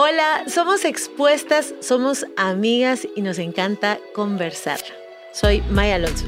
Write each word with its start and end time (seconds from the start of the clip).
Hola, 0.00 0.44
somos 0.46 0.84
expuestas, 0.84 1.74
somos 1.80 2.24
amigas 2.36 3.08
y 3.16 3.20
nos 3.20 3.40
encanta 3.40 3.98
conversar. 4.14 4.78
Soy 5.32 5.60
Maya 5.72 5.96
Alonso. 5.96 6.24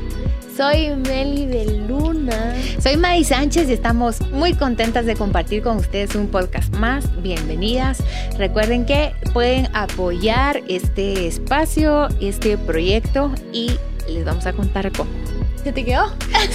Soy 0.56 0.96
Meli 0.96 1.46
de 1.46 1.78
Luna. 1.86 2.56
Soy 2.82 2.96
May 2.96 3.22
Sánchez 3.22 3.68
y 3.68 3.74
estamos 3.74 4.22
muy 4.32 4.54
contentas 4.54 5.06
de 5.06 5.14
compartir 5.14 5.62
con 5.62 5.76
ustedes 5.76 6.16
un 6.16 6.26
podcast 6.26 6.74
más. 6.78 7.22
Bienvenidas. 7.22 8.02
Recuerden 8.36 8.86
que 8.86 9.14
pueden 9.32 9.68
apoyar 9.72 10.60
este 10.66 11.28
espacio, 11.28 12.08
este 12.20 12.58
proyecto 12.58 13.32
y 13.52 13.70
les 14.08 14.24
vamos 14.24 14.46
a 14.46 14.52
contar 14.52 14.90
cómo. 14.90 15.19
¿Se 15.62 15.72
te 15.72 15.84
quedó? 15.84 16.10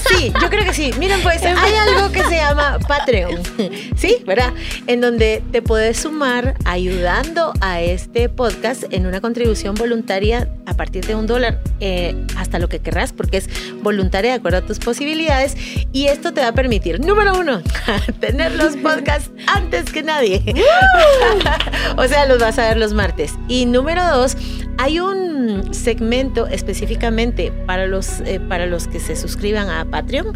Sí, 0.09 0.33
yo 0.41 0.49
creo 0.49 0.65
que 0.65 0.73
sí. 0.73 0.91
Miren, 0.97 1.21
pues 1.21 1.43
hay 1.43 1.73
algo 1.75 2.11
que 2.11 2.23
se 2.23 2.37
llama 2.37 2.79
Patreon, 2.87 3.39
¿sí? 3.95 4.23
¿Verdad? 4.25 4.51
En 4.87 4.99
donde 4.99 5.43
te 5.51 5.61
puedes 5.61 5.97
sumar 5.97 6.55
ayudando 6.65 7.53
a 7.61 7.81
este 7.81 8.29
podcast 8.29 8.85
en 8.89 9.05
una 9.05 9.21
contribución 9.21 9.75
voluntaria 9.75 10.49
a 10.65 10.73
partir 10.73 11.05
de 11.05 11.13
un 11.13 11.27
dólar 11.27 11.61
eh, 11.79 12.15
hasta 12.35 12.57
lo 12.57 12.67
que 12.67 12.79
querrás, 12.79 13.13
porque 13.13 13.37
es 13.37 13.49
voluntaria 13.83 14.31
de 14.31 14.37
acuerdo 14.37 14.57
a 14.59 14.61
tus 14.61 14.79
posibilidades. 14.79 15.55
Y 15.91 16.07
esto 16.07 16.33
te 16.33 16.41
va 16.41 16.47
a 16.47 16.53
permitir, 16.53 16.99
número 16.99 17.37
uno, 17.37 17.61
tener 18.19 18.53
los 18.53 18.75
podcasts 18.77 19.29
antes 19.45 19.91
que 19.91 20.01
nadie. 20.01 20.41
o 21.97 22.07
sea, 22.07 22.25
los 22.25 22.39
vas 22.39 22.57
a 22.57 22.69
ver 22.69 22.77
los 22.77 22.93
martes. 22.93 23.35
Y 23.47 23.67
número 23.67 24.03
dos, 24.03 24.35
hay 24.77 24.99
un 24.99 25.73
segmento 25.73 26.47
específicamente 26.47 27.51
para 27.65 27.85
los, 27.87 28.21
eh, 28.21 28.39
para 28.39 28.65
los 28.65 28.87
que 28.95 29.01
se 29.01 29.17
suscriban 29.17 29.69
a 29.69 29.83
Patreon, 29.83 30.33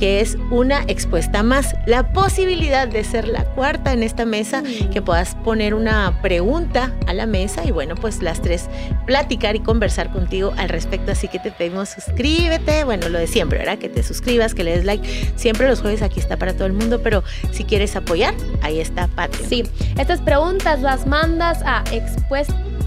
que 0.00 0.20
es 0.20 0.36
una 0.50 0.82
expuesta 0.88 1.44
más. 1.44 1.76
La 1.86 2.12
posibilidad 2.12 2.88
de 2.88 3.04
ser 3.04 3.28
la 3.28 3.44
cuarta 3.44 3.92
en 3.92 4.02
esta 4.02 4.26
mesa, 4.26 4.62
Mm. 4.62 4.90
que 4.90 5.00
puedas 5.00 5.36
poner 5.36 5.74
una 5.74 6.20
pregunta 6.22 6.92
a 7.06 7.14
la 7.14 7.26
mesa 7.26 7.64
y 7.64 7.70
bueno, 7.70 7.94
pues 7.94 8.20
las 8.20 8.42
tres 8.42 8.68
platicar 9.06 9.54
y 9.54 9.60
conversar 9.60 10.10
contigo 10.10 10.52
al 10.56 10.70
respecto. 10.70 11.12
Así 11.12 11.28
que 11.28 11.38
te 11.38 11.52
pedimos 11.52 11.90
suscríbete, 11.90 12.82
bueno, 12.82 13.08
lo 13.08 13.20
de 13.20 13.28
siempre, 13.28 13.60
¿verdad? 13.60 13.78
Que 13.78 13.88
te 13.88 14.02
suscribas, 14.02 14.54
que 14.56 14.64
le 14.64 14.72
des 14.72 14.84
like. 14.84 15.06
Siempre 15.36 15.68
los 15.68 15.80
jueves 15.80 16.02
aquí 16.02 16.18
está 16.18 16.36
para 16.36 16.52
todo 16.52 16.66
el 16.66 16.72
mundo, 16.72 17.00
pero 17.04 17.22
si 17.52 17.62
quieres 17.62 17.94
apoyar, 17.94 18.34
ahí 18.62 18.80
está 18.80 19.06
Patreon. 19.06 19.48
Sí, 19.48 19.62
estas 19.96 20.20
preguntas 20.20 20.80
las 20.80 21.06
mandas 21.06 21.62
a 21.64 21.84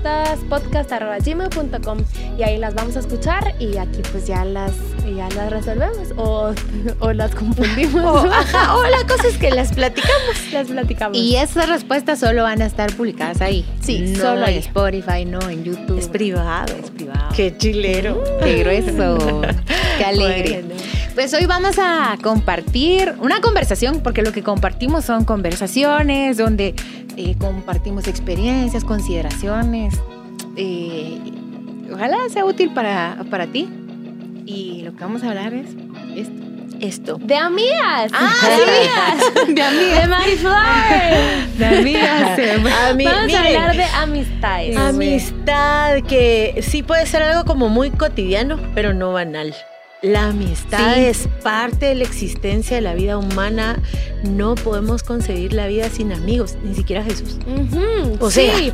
expuestaspodcast.gmail.com 0.03 1.97
y 2.37 2.43
ahí 2.43 2.57
las 2.57 2.73
vamos 2.73 2.95
a 2.95 2.99
escuchar 2.99 3.55
y 3.59 3.77
aquí 3.77 4.01
pues 4.11 4.27
ya 4.27 4.43
las, 4.45 4.73
ya 5.15 5.29
las 5.29 5.49
resolvemos 5.51 6.09
o, 6.17 6.53
o 6.99 7.13
las 7.13 7.33
confundimos. 7.35 8.03
O, 8.03 8.31
ajá, 8.31 8.75
o 8.77 8.83
la 8.83 9.07
cosa 9.07 9.27
es 9.27 9.37
que 9.37 9.51
las 9.51 9.73
platicamos. 9.73 10.51
las 10.51 10.67
platicamos. 10.67 11.17
Y 11.17 11.35
esas 11.37 11.69
respuestas 11.69 12.19
solo 12.19 12.43
van 12.43 12.61
a 12.61 12.65
estar 12.65 12.93
publicadas 12.95 13.41
ahí. 13.41 13.65
Sí, 13.81 13.99
no 13.99 14.19
solo 14.19 14.41
en 14.41 14.49
ahí. 14.49 14.57
Spotify, 14.57 15.25
no 15.25 15.39
en 15.49 15.63
YouTube. 15.63 15.97
Es 15.97 16.07
privado. 16.07 16.73
Es 16.75 16.91
privado. 16.91 17.29
Qué 17.35 17.57
chilero. 17.57 18.23
Qué 18.43 18.59
grueso. 18.59 19.41
Qué 19.97 20.05
alegre. 20.05 20.63
Bueno. 20.63 20.83
Pues 21.13 21.31
hoy 21.35 21.45
vamos 21.45 21.77
a 21.77 22.17
compartir 22.23 23.13
una 23.19 23.39
conversación, 23.39 24.01
porque 24.01 24.23
lo 24.23 24.31
que 24.31 24.41
compartimos 24.41 25.05
son 25.05 25.25
conversaciones 25.25 26.37
donde 26.37 26.73
eh, 27.17 27.35
compartimos 27.37 28.07
experiencias, 28.07 28.83
consideraciones. 28.83 29.92
Eh, 30.55 31.19
ojalá 31.91 32.17
sea 32.29 32.45
útil 32.45 32.71
para, 32.73 33.17
para 33.29 33.47
ti. 33.47 33.69
Y 34.45 34.81
lo 34.83 34.93
que 34.93 34.99
vamos 35.03 35.23
a 35.23 35.29
hablar 35.29 35.53
es 35.53 35.67
esto. 36.15 36.43
Esto. 36.79 37.17
De 37.17 37.37
amigas. 37.37 38.11
Ah, 38.13 38.33
de 38.57 38.63
amigas. 38.63 39.47
De 39.55 39.61
amigas. 39.63 40.01
De 40.01 40.07
Mariflor. 40.07 41.57
De 41.57 41.65
amigas. 41.65 42.39
Ami- 42.39 43.03
Vamos 43.05 43.25
miren, 43.27 43.35
a 43.35 43.45
hablar 43.47 43.77
de 43.77 43.83
amistades. 43.85 44.75
amistad, 44.77 46.01
que 46.09 46.59
sí 46.61 46.83
puede 46.83 47.05
ser 47.05 47.21
algo 47.23 47.45
como 47.45 47.69
muy 47.69 47.89
cotidiano, 47.91 48.59
pero 48.75 48.93
no 48.93 49.13
banal. 49.13 49.55
La 50.03 50.27
amistad 50.27 50.95
Sí. 50.95 51.05
es 51.05 51.29
parte 51.43 51.85
de 51.85 51.95
la 51.95 52.03
existencia 52.03 52.75
de 52.75 52.81
la 52.81 52.93
vida 52.93 53.17
humana. 53.17 53.81
No 54.29 54.55
podemos 54.55 55.01
concebir 55.01 55.53
la 55.53 55.67
vida 55.67 55.89
sin 55.89 56.11
amigos, 56.11 56.57
ni 56.61 56.75
siquiera 56.75 57.03
Jesús. 57.03 57.37
O 58.19 58.29
sí. 58.29 58.73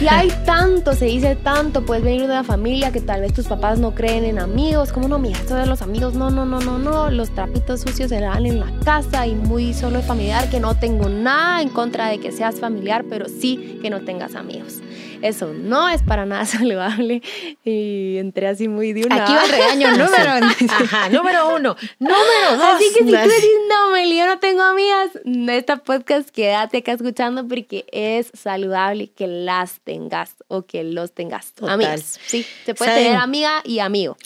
y 0.00 0.06
hay 0.06 0.28
tanto, 0.46 0.94
se 0.94 1.06
dice 1.06 1.34
tanto, 1.34 1.84
puedes 1.84 2.04
venir 2.04 2.20
de 2.20 2.26
una 2.26 2.44
familia 2.44 2.92
que 2.92 3.00
tal 3.00 3.20
vez 3.20 3.32
tus 3.32 3.46
papás 3.46 3.80
no 3.80 3.96
creen 3.96 4.24
en 4.24 4.38
amigos, 4.38 4.92
¿cómo 4.92 5.08
no? 5.08 5.18
Mira, 5.18 5.38
esto 5.38 5.56
de 5.56 5.66
los 5.66 5.82
amigos, 5.82 6.14
no, 6.14 6.30
no, 6.30 6.46
no, 6.46 6.60
no, 6.60 6.78
no, 6.78 7.10
los 7.10 7.30
trapitos 7.34 7.80
sucios 7.80 8.08
se 8.08 8.20
dan 8.20 8.46
en 8.46 8.60
la 8.60 8.72
casa 8.84 9.26
y 9.26 9.34
muy 9.34 9.74
solo 9.74 9.98
es 9.98 10.06
familiar, 10.06 10.48
que 10.50 10.60
no 10.60 10.76
tengo 10.76 11.08
nada 11.08 11.62
en 11.62 11.68
contra 11.68 12.08
de 12.08 12.18
que 12.18 12.30
seas 12.30 12.60
familiar, 12.60 13.04
pero 13.10 13.26
sí 13.28 13.80
que 13.82 13.90
no 13.90 14.00
tengas 14.02 14.36
amigos. 14.36 14.78
Eso 15.22 15.52
no 15.52 15.88
es 15.88 16.02
para 16.02 16.24
nada 16.24 16.44
saludable 16.46 17.22
y 17.64 18.16
entré 18.18 18.48
así 18.48 18.68
muy 18.68 18.92
de 18.92 19.04
una. 19.04 19.24
Aquí 19.24 19.32
va 19.32 19.44
el 19.44 19.50
regaño 19.50 19.90
número. 19.96 20.56
Ajá, 20.68 21.08
número 21.10 21.54
uno. 21.54 21.76
Número 21.98 22.56
dos. 22.56 22.62
Así 22.62 22.84
que 22.94 23.04
si 23.04 23.10
tú 23.10 23.16
dices, 23.16 23.50
no, 23.68 23.92
Meli, 23.92 24.18
yo 24.18 24.26
no 24.26 24.38
tengo 24.38 24.62
amigas, 24.62 25.10
esta 25.24 25.78
podcast 25.78 26.30
quédate 26.30 26.78
acá 26.78 26.92
escuchando 26.92 27.46
porque 27.46 27.84
es 27.92 28.30
saludable 28.34 29.10
que 29.10 29.26
las 29.26 29.80
tengas 29.80 30.36
o 30.48 30.62
que 30.66 30.84
los 30.84 31.12
tengas. 31.12 31.52
Total. 31.52 31.74
Amigas. 31.74 32.18
Sí, 32.26 32.46
se 32.64 32.74
puede 32.74 32.90
¿Saben? 32.90 33.04
tener 33.04 33.20
amiga 33.20 33.60
y 33.64 33.80
amigo. 33.80 34.16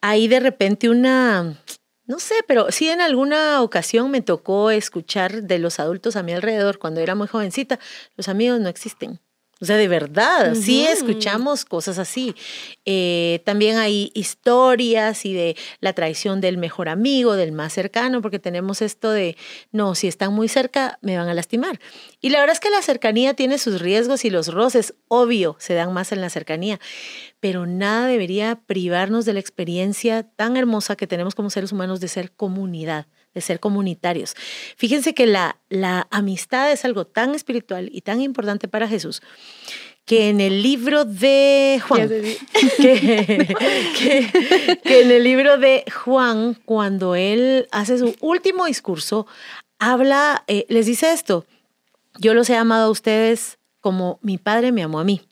Hay 0.00 0.28
de 0.28 0.40
repente 0.40 0.90
una, 0.90 1.54
no 2.06 2.18
sé, 2.18 2.34
pero 2.46 2.70
sí 2.70 2.90
en 2.90 3.00
alguna 3.00 3.62
ocasión 3.62 4.10
me 4.10 4.20
tocó 4.20 4.70
escuchar 4.70 5.44
de 5.44 5.58
los 5.58 5.80
adultos 5.80 6.16
a 6.16 6.22
mi 6.22 6.32
alrededor 6.32 6.78
cuando 6.78 7.00
era 7.00 7.14
muy 7.14 7.26
jovencita, 7.26 7.78
los 8.16 8.28
amigos 8.28 8.60
no 8.60 8.68
existen. 8.68 9.20
O 9.64 9.66
sea, 9.66 9.78
de 9.78 9.88
verdad, 9.88 10.54
sí 10.54 10.82
Ujú. 10.82 10.92
escuchamos 10.92 11.64
cosas 11.64 11.98
así. 11.98 12.34
Eh, 12.84 13.40
también 13.46 13.78
hay 13.78 14.10
historias 14.12 15.24
y 15.24 15.32
de 15.32 15.56
la 15.80 15.94
traición 15.94 16.42
del 16.42 16.58
mejor 16.58 16.90
amigo, 16.90 17.34
del 17.34 17.52
más 17.52 17.72
cercano, 17.72 18.20
porque 18.20 18.38
tenemos 18.38 18.82
esto 18.82 19.10
de, 19.10 19.38
no, 19.72 19.94
si 19.94 20.06
están 20.06 20.34
muy 20.34 20.48
cerca, 20.48 20.98
me 21.00 21.16
van 21.16 21.28
a 21.28 21.34
lastimar. 21.34 21.80
Y 22.20 22.28
la 22.28 22.40
verdad 22.40 22.52
es 22.52 22.60
que 22.60 22.68
la 22.68 22.82
cercanía 22.82 23.32
tiene 23.32 23.56
sus 23.56 23.80
riesgos 23.80 24.26
y 24.26 24.30
los 24.30 24.48
roces, 24.52 24.94
obvio, 25.08 25.56
se 25.58 25.72
dan 25.72 25.94
más 25.94 26.12
en 26.12 26.20
la 26.20 26.28
cercanía, 26.28 26.78
pero 27.40 27.64
nada 27.64 28.06
debería 28.06 28.60
privarnos 28.66 29.24
de 29.24 29.32
la 29.32 29.40
experiencia 29.40 30.24
tan 30.24 30.58
hermosa 30.58 30.94
que 30.94 31.06
tenemos 31.06 31.34
como 31.34 31.48
seres 31.48 31.72
humanos 31.72 32.00
de 32.00 32.08
ser 32.08 32.32
comunidad, 32.32 33.06
de 33.34 33.40
ser 33.40 33.60
comunitarios. 33.60 34.34
Fíjense 34.76 35.12
que 35.14 35.26
la, 35.26 35.58
la 35.68 36.06
amistad 36.10 36.70
es 36.72 36.84
algo 36.84 37.06
tan 37.06 37.34
espiritual 37.34 37.88
y 37.92 38.00
tan 38.02 38.20
importante 38.20 38.68
para 38.68 38.88
Jesús 38.88 39.20
que 40.06 40.28
en 40.28 40.40
el 40.42 40.62
libro 40.62 41.06
de 41.06 41.80
Juan, 41.88 42.08
que, 42.76 43.56
que- 43.98 44.78
que 44.84 45.00
en 45.02 45.10
el 45.10 45.24
libro 45.24 45.56
de 45.58 45.84
Juan, 46.04 46.54
cuando 46.66 47.14
él 47.14 47.66
hace 47.72 47.98
su 47.98 48.14
último 48.20 48.66
discurso, 48.66 49.26
habla, 49.78 50.44
eh, 50.46 50.66
les 50.68 50.86
dice 50.86 51.12
esto, 51.12 51.46
yo 52.18 52.34
los 52.34 52.50
he 52.50 52.56
amado 52.56 52.86
a 52.86 52.90
ustedes 52.90 53.58
como 53.80 54.18
mi 54.22 54.38
padre 54.38 54.72
me 54.72 54.82
amó 54.82 54.98
a 55.00 55.04
mí. 55.04 55.22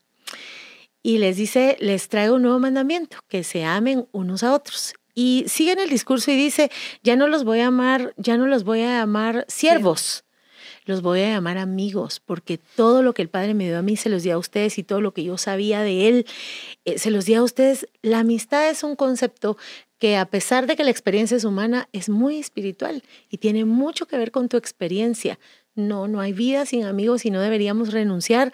Y 1.03 1.19
les 1.19 1.37
dice, 1.37 1.77
les 1.81 2.09
traigo 2.09 2.37
un 2.37 2.43
nuevo 2.43 2.59
mandamiento, 2.59 3.19
que 3.29 3.45
se 3.45 3.65
amen 3.65 4.07
unos 4.13 4.43
a 4.43 4.55
otros. 4.55 4.95
Y 5.15 5.45
sigue 5.47 5.73
en 5.73 5.79
el 5.79 5.91
discurso 5.91 6.31
y 6.31 6.37
dice, 6.37 6.71
ya 7.03 7.17
no 7.17 7.29
los 7.29 7.45
voy 7.45 7.61
a 7.61 7.67
amar, 7.67 8.15
ya 8.17 8.37
no 8.37 8.47
los 8.47 8.65
voy 8.65 8.81
a 8.81 8.99
llamar 8.99 9.45
siervos, 9.49 10.25
los 10.85 11.03
voy 11.03 11.21
a 11.21 11.29
llamar 11.29 11.59
amigos, 11.59 12.21
porque 12.25 12.59
todo 12.59 13.03
lo 13.03 13.13
que 13.13 13.23
el 13.23 13.29
Padre 13.29 13.55
me 13.55 13.67
dio 13.67 13.79
a 13.79 13.83
mí 13.83 13.97
se 13.97 14.09
los 14.09 14.23
di 14.23 14.31
a 14.31 14.39
ustedes 14.39 14.79
y 14.79 14.83
todo 14.83 15.01
lo 15.01 15.13
que 15.13 15.25
yo 15.25 15.37
sabía 15.39 15.83
de 15.83 16.09
Él 16.09 16.27
eh, 16.85 16.99
se 16.99 17.11
los 17.11 17.27
di 17.27 17.35
a 17.35 17.43
ustedes. 17.43 17.87
La 18.01 18.21
amistad 18.21 18.69
es 18.69 18.83
un 18.83 18.97
concepto 18.97 19.57
que 19.99 20.17
a 20.17 20.27
pesar 20.27 20.67
de 20.67 20.75
que 20.75 20.83
la 20.83 20.91
experiencia 20.91 21.37
es 21.37 21.45
humana, 21.45 21.89
es 21.93 22.09
muy 22.09 22.39
espiritual 22.39 23.05
y 23.31 23.39
tiene 23.39 23.65
mucho 23.65 24.07
que 24.07 24.17
ver 24.17 24.33
con 24.33 24.49
tu 24.49 24.57
experiencia. 24.57 25.39
No, 25.75 26.09
no 26.09 26.21
hay 26.21 26.33
vida 26.33 26.67
sin 26.67 26.85
amigos 26.85 27.25
y 27.25 27.31
no 27.31 27.41
deberíamos 27.41 27.93
renunciar 27.93 28.53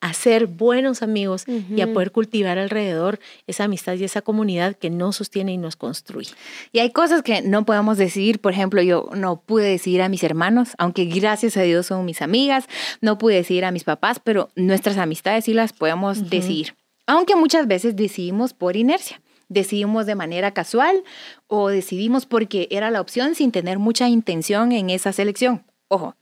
a 0.00 0.12
ser 0.12 0.46
buenos 0.46 1.02
amigos 1.02 1.44
y 1.46 1.80
a 1.80 1.92
poder 1.92 2.12
cultivar 2.12 2.58
alrededor 2.58 3.18
esa 3.46 3.64
amistad 3.64 3.94
y 3.94 4.04
esa 4.04 4.22
comunidad 4.22 4.76
que 4.76 4.90
nos 4.90 5.16
sostiene 5.16 5.52
y 5.52 5.58
nos 5.58 5.76
construye. 5.76 6.30
Y 6.72 6.78
hay 6.78 6.92
cosas 6.92 7.22
que 7.22 7.42
no 7.42 7.64
podemos 7.64 7.98
decidir. 7.98 8.40
Por 8.40 8.52
ejemplo, 8.52 8.80
yo 8.82 9.08
no 9.14 9.40
pude 9.40 9.68
decidir 9.68 10.02
a 10.02 10.08
mis 10.08 10.22
hermanos, 10.22 10.70
aunque 10.78 11.06
gracias 11.06 11.56
a 11.56 11.62
Dios 11.62 11.86
son 11.86 12.04
mis 12.04 12.22
amigas. 12.22 12.66
No 13.00 13.18
pude 13.18 13.36
decidir 13.36 13.64
a 13.64 13.72
mis 13.72 13.84
papás, 13.84 14.20
pero 14.22 14.50
nuestras 14.54 14.98
amistades 14.98 15.46
sí 15.46 15.54
las 15.54 15.72
podemos 15.72 16.30
decidir. 16.30 16.74
Aunque 17.06 17.34
muchas 17.34 17.66
veces 17.66 17.96
decidimos 17.96 18.52
por 18.52 18.76
inercia. 18.76 19.20
Decidimos 19.48 20.04
de 20.04 20.14
manera 20.14 20.52
casual 20.52 21.02
o 21.46 21.70
decidimos 21.70 22.26
porque 22.26 22.68
era 22.70 22.90
la 22.90 23.00
opción 23.00 23.34
sin 23.34 23.50
tener 23.50 23.78
mucha 23.78 24.08
intención 24.08 24.72
en 24.72 24.90
esa 24.90 25.12
selección. 25.12 25.64
Ojo, 25.88 26.14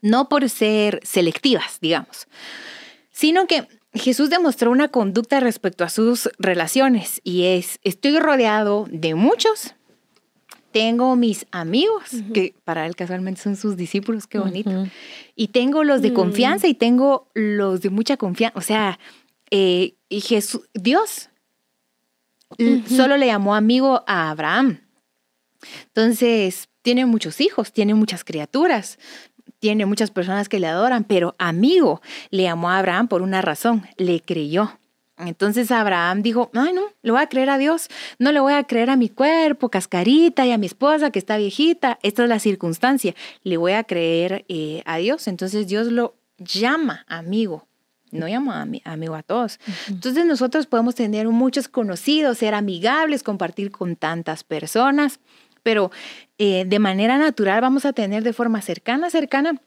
no 0.00 0.28
por 0.28 0.48
ser 0.48 1.00
selectivas, 1.02 1.78
digamos, 1.80 2.28
sino 3.24 3.46
que 3.46 3.66
Jesús 3.94 4.28
demostró 4.28 4.70
una 4.70 4.88
conducta 4.88 5.40
respecto 5.40 5.82
a 5.82 5.88
sus 5.88 6.28
relaciones 6.38 7.22
y 7.24 7.44
es, 7.44 7.78
estoy 7.82 8.18
rodeado 8.18 8.86
de 8.90 9.14
muchos, 9.14 9.74
tengo 10.72 11.16
mis 11.16 11.46
amigos, 11.50 12.10
que 12.34 12.54
para 12.64 12.84
él 12.84 12.96
casualmente 12.96 13.40
son 13.40 13.56
sus 13.56 13.78
discípulos, 13.78 14.26
qué 14.26 14.38
bonito. 14.38 14.86
Y 15.34 15.48
tengo 15.48 15.84
los 15.84 16.02
de 16.02 16.10
Mm. 16.10 16.14
confianza 16.14 16.66
y 16.66 16.74
tengo 16.74 17.30
los 17.32 17.80
de 17.80 17.88
mucha 17.88 18.18
confianza. 18.18 18.58
O 18.58 18.60
sea, 18.60 18.98
eh, 19.50 19.94
Jesús, 20.10 20.68
Dios 20.74 21.30
solo 22.86 23.16
le 23.16 23.26
llamó 23.28 23.54
amigo 23.54 24.04
a 24.06 24.28
Abraham. 24.28 24.80
Entonces, 25.86 26.68
tiene 26.82 27.06
muchos 27.06 27.40
hijos, 27.40 27.72
tiene 27.72 27.94
muchas 27.94 28.22
criaturas, 28.22 28.98
tiene 29.64 29.86
muchas 29.86 30.10
personas 30.10 30.50
que 30.50 30.60
le 30.60 30.66
adoran, 30.66 31.04
pero 31.04 31.34
amigo 31.38 32.02
le 32.28 32.42
llamó 32.42 32.68
a 32.68 32.76
Abraham 32.76 33.08
por 33.08 33.22
una 33.22 33.40
razón, 33.40 33.86
le 33.96 34.20
creyó. 34.20 34.78
Entonces 35.16 35.70
Abraham 35.70 36.20
dijo, 36.20 36.50
ay 36.52 36.74
no, 36.74 36.82
le 37.00 37.12
voy 37.12 37.22
a 37.22 37.28
creer 37.30 37.48
a 37.48 37.56
Dios, 37.56 37.88
no 38.18 38.30
le 38.30 38.40
voy 38.40 38.52
a 38.52 38.64
creer 38.64 38.90
a 38.90 38.96
mi 38.96 39.08
cuerpo, 39.08 39.70
cascarita, 39.70 40.44
y 40.44 40.52
a 40.52 40.58
mi 40.58 40.66
esposa 40.66 41.10
que 41.10 41.18
está 41.18 41.38
viejita, 41.38 41.98
esta 42.02 42.24
es 42.24 42.28
la 42.28 42.40
circunstancia, 42.40 43.14
le 43.42 43.56
voy 43.56 43.72
a 43.72 43.84
creer 43.84 44.44
eh, 44.50 44.82
a 44.84 44.98
Dios. 44.98 45.28
Entonces 45.28 45.66
Dios 45.66 45.86
lo 45.86 46.14
llama 46.36 47.06
amigo, 47.08 47.66
no 48.10 48.28
llama 48.28 48.62
ami- 48.62 48.82
amigo 48.84 49.14
a 49.14 49.22
todos. 49.22 49.60
Entonces 49.88 50.26
nosotros 50.26 50.66
podemos 50.66 50.94
tener 50.94 51.26
muchos 51.28 51.68
conocidos, 51.68 52.36
ser 52.36 52.52
amigables, 52.52 53.22
compartir 53.22 53.70
con 53.70 53.96
tantas 53.96 54.44
personas, 54.44 55.20
pero 55.64 55.90
eh, 56.38 56.64
de 56.64 56.78
manera 56.78 57.18
natural 57.18 57.60
vamos 57.60 57.84
a 57.84 57.92
tener 57.92 58.22
de 58.22 58.32
forma 58.32 58.62
cercana, 58.62 59.10
cercana, 59.10 59.60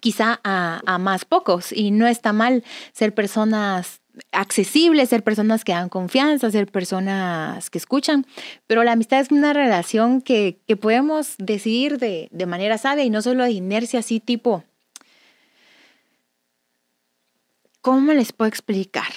quizá 0.00 0.40
a, 0.44 0.82
a 0.84 0.98
más 0.98 1.24
pocos. 1.24 1.72
Y 1.72 1.90
no 1.90 2.06
está 2.06 2.34
mal 2.34 2.62
ser 2.92 3.14
personas 3.14 4.02
accesibles, 4.32 5.08
ser 5.08 5.22
personas 5.22 5.64
que 5.64 5.72
dan 5.72 5.88
confianza, 5.88 6.50
ser 6.50 6.66
personas 6.66 7.70
que 7.70 7.78
escuchan, 7.78 8.26
pero 8.66 8.84
la 8.84 8.92
amistad 8.92 9.20
es 9.20 9.30
una 9.30 9.52
relación 9.52 10.22
que, 10.22 10.58
que 10.66 10.76
podemos 10.76 11.34
decidir 11.38 11.98
de, 11.98 12.28
de 12.30 12.46
manera 12.46 12.78
sabia 12.78 13.04
y 13.04 13.10
no 13.10 13.22
solo 13.22 13.44
de 13.44 13.50
inercia 13.50 14.00
así 14.00 14.20
tipo, 14.20 14.64
¿cómo 17.82 18.12
les 18.12 18.32
puedo 18.32 18.48
explicar? 18.48 19.12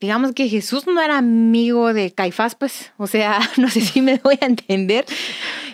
Digamos 0.00 0.32
que 0.32 0.48
Jesús 0.48 0.86
no 0.86 1.00
era 1.00 1.18
amigo 1.18 1.92
de 1.92 2.12
Caifás, 2.12 2.54
pues, 2.54 2.92
o 2.96 3.06
sea, 3.06 3.40
no 3.56 3.68
sé 3.68 3.80
si 3.80 4.00
me 4.00 4.18
voy 4.18 4.38
a 4.40 4.46
entender. 4.46 5.04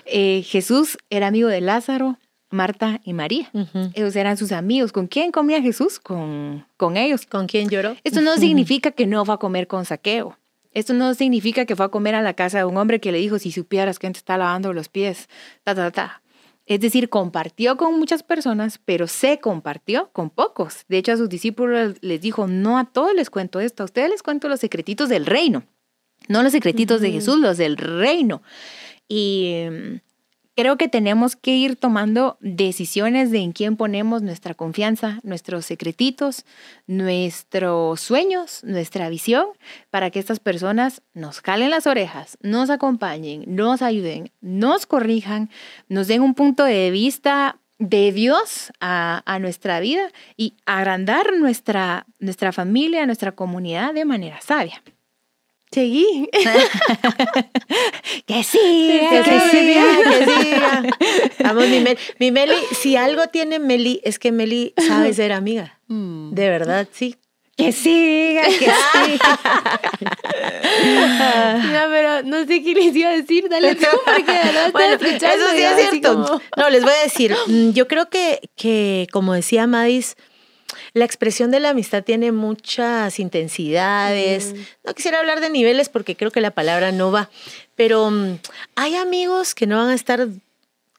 Eh, 0.06 0.42
Jesús 0.46 0.98
era 1.08 1.28
amigo 1.28 1.48
de 1.48 1.60
Lázaro, 1.60 2.18
Marta 2.50 3.00
y 3.04 3.12
María. 3.12 3.50
Ellos 3.94 4.16
eran 4.16 4.36
sus 4.36 4.52
amigos. 4.52 4.92
¿Con 4.92 5.06
quién 5.06 5.30
comía 5.30 5.62
Jesús? 5.62 6.00
Con, 6.00 6.66
con 6.76 6.96
ellos. 6.96 7.24
¿Con 7.26 7.46
quién 7.46 7.68
lloró? 7.68 7.96
Esto 8.02 8.20
no 8.20 8.36
significa 8.38 8.90
que 8.90 9.06
no 9.06 9.24
fue 9.24 9.34
a 9.34 9.38
comer 9.38 9.68
con 9.68 9.84
saqueo. 9.84 10.36
Esto 10.72 10.92
no 10.92 11.14
significa 11.14 11.64
que 11.64 11.74
fue 11.74 11.86
a 11.86 11.88
comer 11.88 12.14
a 12.14 12.22
la 12.22 12.34
casa 12.34 12.58
de 12.58 12.64
un 12.64 12.76
hombre 12.76 13.00
que 13.00 13.12
le 13.12 13.18
dijo, 13.18 13.38
si 13.38 13.50
supieras 13.50 13.98
que 13.98 14.10
te 14.10 14.18
está 14.18 14.36
lavando 14.36 14.72
los 14.72 14.88
pies, 14.88 15.28
ta, 15.64 15.74
ta, 15.74 15.90
ta. 15.90 16.22
Es 16.70 16.78
decir, 16.78 17.08
compartió 17.08 17.76
con 17.76 17.98
muchas 17.98 18.22
personas, 18.22 18.78
pero 18.84 19.08
se 19.08 19.40
compartió 19.40 20.10
con 20.12 20.30
pocos. 20.30 20.84
De 20.86 20.98
hecho, 20.98 21.10
a 21.10 21.16
sus 21.16 21.28
discípulos 21.28 21.96
les 22.00 22.20
dijo, 22.20 22.46
no 22.46 22.78
a 22.78 22.84
todos 22.84 23.12
les 23.12 23.28
cuento 23.28 23.58
esto, 23.58 23.82
a 23.82 23.86
ustedes 23.86 24.08
les 24.08 24.22
cuento 24.22 24.48
los 24.48 24.60
secretitos 24.60 25.08
del 25.08 25.26
reino. 25.26 25.64
No 26.28 26.44
los 26.44 26.52
secretitos 26.52 27.00
de 27.00 27.10
Jesús, 27.10 27.40
los 27.40 27.56
del 27.56 27.76
reino. 27.76 28.40
Y 29.08 29.64
mm, 29.68 29.96
creo 30.60 30.76
que 30.76 30.88
tenemos 30.88 31.36
que 31.36 31.56
ir 31.56 31.76
tomando 31.76 32.36
decisiones 32.40 33.30
de 33.30 33.38
en 33.38 33.52
quién 33.52 33.78
ponemos 33.78 34.20
nuestra 34.20 34.52
confianza, 34.52 35.18
nuestros 35.22 35.64
secretitos, 35.64 36.44
nuestros 36.86 37.98
sueños, 38.02 38.62
nuestra 38.62 39.08
visión, 39.08 39.46
para 39.88 40.10
que 40.10 40.18
estas 40.18 40.38
personas 40.38 41.00
nos 41.14 41.40
jalen 41.40 41.70
las 41.70 41.86
orejas, 41.86 42.36
nos 42.42 42.68
acompañen, 42.68 43.44
nos 43.46 43.80
ayuden, 43.80 44.32
nos 44.42 44.84
corrijan, 44.84 45.48
nos 45.88 46.08
den 46.08 46.20
un 46.20 46.34
punto 46.34 46.64
de 46.64 46.90
vista 46.90 47.58
de 47.78 48.12
Dios 48.12 48.70
a, 48.80 49.22
a 49.24 49.38
nuestra 49.38 49.80
vida 49.80 50.10
y 50.36 50.58
agrandar 50.66 51.38
nuestra, 51.38 52.04
nuestra 52.18 52.52
familia, 52.52 53.06
nuestra 53.06 53.32
comunidad 53.32 53.94
de 53.94 54.04
manera 54.04 54.42
sabia. 54.42 54.82
Seguí. 55.72 56.28
Que 58.26 58.42
sí, 58.44 59.00
Que 59.10 59.22
que 59.24 59.40
sí. 59.40 59.74
que 60.04 60.42
siga. 60.42 60.82
Vamos, 61.44 61.68
mi 61.68 61.80
Meli. 61.80 61.98
Mi 62.18 62.30
Meli, 62.32 62.54
si 62.80 62.96
algo 62.96 63.26
tiene 63.28 63.58
Meli, 63.58 64.00
es 64.04 64.18
que 64.18 64.32
Meli 64.32 64.74
sabe 64.76 65.12
ser 65.14 65.32
amiga. 65.32 65.78
De 65.88 66.48
verdad, 66.48 66.86
sí. 66.92 67.16
Que 67.56 67.72
siga, 67.72 68.42
que 68.44 68.58
siga. 69.04 69.38
No, 71.72 71.80
pero 71.90 72.22
no 72.22 72.46
sé 72.46 72.62
qué 72.62 72.74
les 72.74 72.94
iba 72.96 73.08
a 73.10 73.12
decir. 73.16 73.48
Dale 73.48 73.74
tú, 73.74 73.86
porque 74.04 74.22
verdad 74.32 74.72
Bueno, 74.72 74.94
escuchando 74.94 75.26
eso 75.46 75.50
sí 75.56 75.62
es 75.62 75.90
cierto. 75.90 76.12
como- 76.14 76.40
No, 76.56 76.70
les 76.70 76.82
voy 76.82 76.92
a 76.98 77.02
decir, 77.04 77.34
mm, 77.46 77.70
yo 77.72 77.86
creo 77.88 78.08
que, 78.08 78.40
que, 78.56 79.06
como 79.12 79.34
decía 79.34 79.66
Madis, 79.66 80.16
la 80.92 81.04
expresión 81.04 81.50
de 81.50 81.60
la 81.60 81.70
amistad 81.70 82.02
tiene 82.04 82.32
muchas 82.32 83.18
intensidades. 83.20 84.54
No 84.84 84.94
quisiera 84.94 85.18
hablar 85.18 85.40
de 85.40 85.50
niveles 85.50 85.88
porque 85.88 86.16
creo 86.16 86.30
que 86.30 86.40
la 86.40 86.50
palabra 86.50 86.92
no 86.92 87.12
va, 87.12 87.30
pero 87.76 88.10
mm, 88.10 88.38
hay 88.76 88.96
amigos 88.96 89.54
que 89.54 89.66
no 89.66 89.76
van 89.76 89.90
a 89.90 89.94
estar 89.94 90.28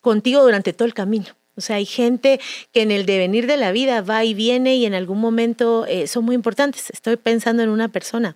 contigo 0.02 0.42
durante 0.42 0.74
todo 0.74 0.86
el 0.86 0.94
camino. 0.94 1.28
O 1.56 1.62
sea, 1.62 1.76
hay 1.76 1.86
gente 1.86 2.40
que 2.72 2.82
en 2.82 2.92
el 2.92 3.06
devenir 3.06 3.46
de 3.46 3.58
la 3.58 3.72
vida 3.72 4.02
va 4.02 4.24
y 4.24 4.34
viene 4.34 4.76
y 4.76 4.86
en 4.86 4.94
algún 4.94 5.20
momento 5.20 5.86
eh, 5.86 6.08
son 6.08 6.24
muy 6.24 6.36
importantes. 6.36 6.90
Estoy 6.90 7.18
pensando 7.18 7.62
en 7.62 7.70
una 7.70 7.90
persona. 7.90 8.36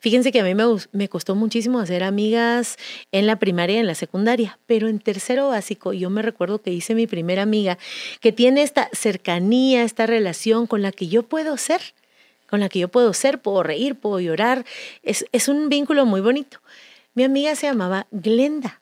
Fíjense 0.00 0.32
que 0.32 0.40
a 0.40 0.44
mí 0.44 0.54
me, 0.92 1.08
costó 1.08 1.34
muchísimo 1.34 1.80
hacer 1.80 2.02
amigas 2.04 2.76
en 3.12 3.26
la 3.26 3.38
primaria 3.38 3.76
y 3.76 3.80
en 3.80 3.86
la 3.86 3.94
secundaria, 3.94 4.58
pero 4.66 4.88
en 4.88 4.98
tercero 4.98 5.48
básico 5.48 5.92
yo 5.92 6.10
me 6.10 6.22
recuerdo 6.22 6.60
que 6.60 6.72
hice 6.72 6.94
mi 6.94 7.06
primera 7.06 7.42
amiga 7.42 7.78
que 8.20 8.32
tiene 8.32 8.62
esta 8.62 8.88
cercanía, 8.92 9.82
esta 9.82 10.06
relación 10.06 10.66
con 10.66 10.82
la 10.82 10.92
que 10.92 11.08
yo 11.08 11.22
puedo 11.22 11.56
ser, 11.56 11.80
con 12.48 12.60
la 12.60 12.68
que 12.68 12.78
yo 12.78 12.88
puedo 12.88 13.12
ser, 13.12 13.40
puedo 13.40 13.62
reír, 13.62 13.94
puedo 13.94 14.20
llorar. 14.20 14.64
Es, 15.02 15.24
es 15.32 15.48
un 15.48 15.68
vínculo 15.68 16.06
muy 16.06 16.20
bonito. 16.20 16.60
Mi 17.14 17.24
amiga 17.24 17.54
se 17.56 17.66
llamaba 17.66 18.06
Glenda. 18.10 18.80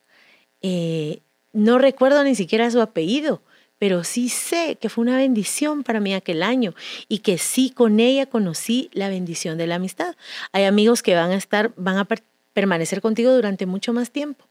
Eh, 0.63 1.21
no 1.53 1.79
recuerdo 1.79 2.23
ni 2.23 2.35
siquiera 2.35 2.71
su 2.71 2.81
apellido, 2.81 3.43
pero 3.79 4.05
sí 4.05 4.29
sé 4.29 4.77
que 4.81 4.89
fue 4.89 5.03
una 5.03 5.19
bendición 5.19 5.83
para 5.83 6.01
mí 6.01 6.15
aquel 6.15 6.43
año 6.43 6.75
y 7.09 7.19
que 7.19 7.39
sí 7.39 7.71
con 7.71 8.01
ella 8.01 8.27
conocí 8.27 8.91
la 8.93 9.09
bendición 9.09 9.59
de 9.59 9.67
la 9.67 9.77
amistad. 9.77 10.17
Hay 10.53 10.65
amigos 10.65 11.03
que 11.03 11.15
van 11.15 11.31
a 11.31 11.37
estar, 11.37 11.73
van 11.77 11.99
a 11.99 12.05
per- 12.05 12.25
permanecer 12.53 13.03
contigo 13.03 13.33
durante 13.35 13.67
mucho 13.67 13.93
más 13.93 14.11
tiempo. 14.11 14.47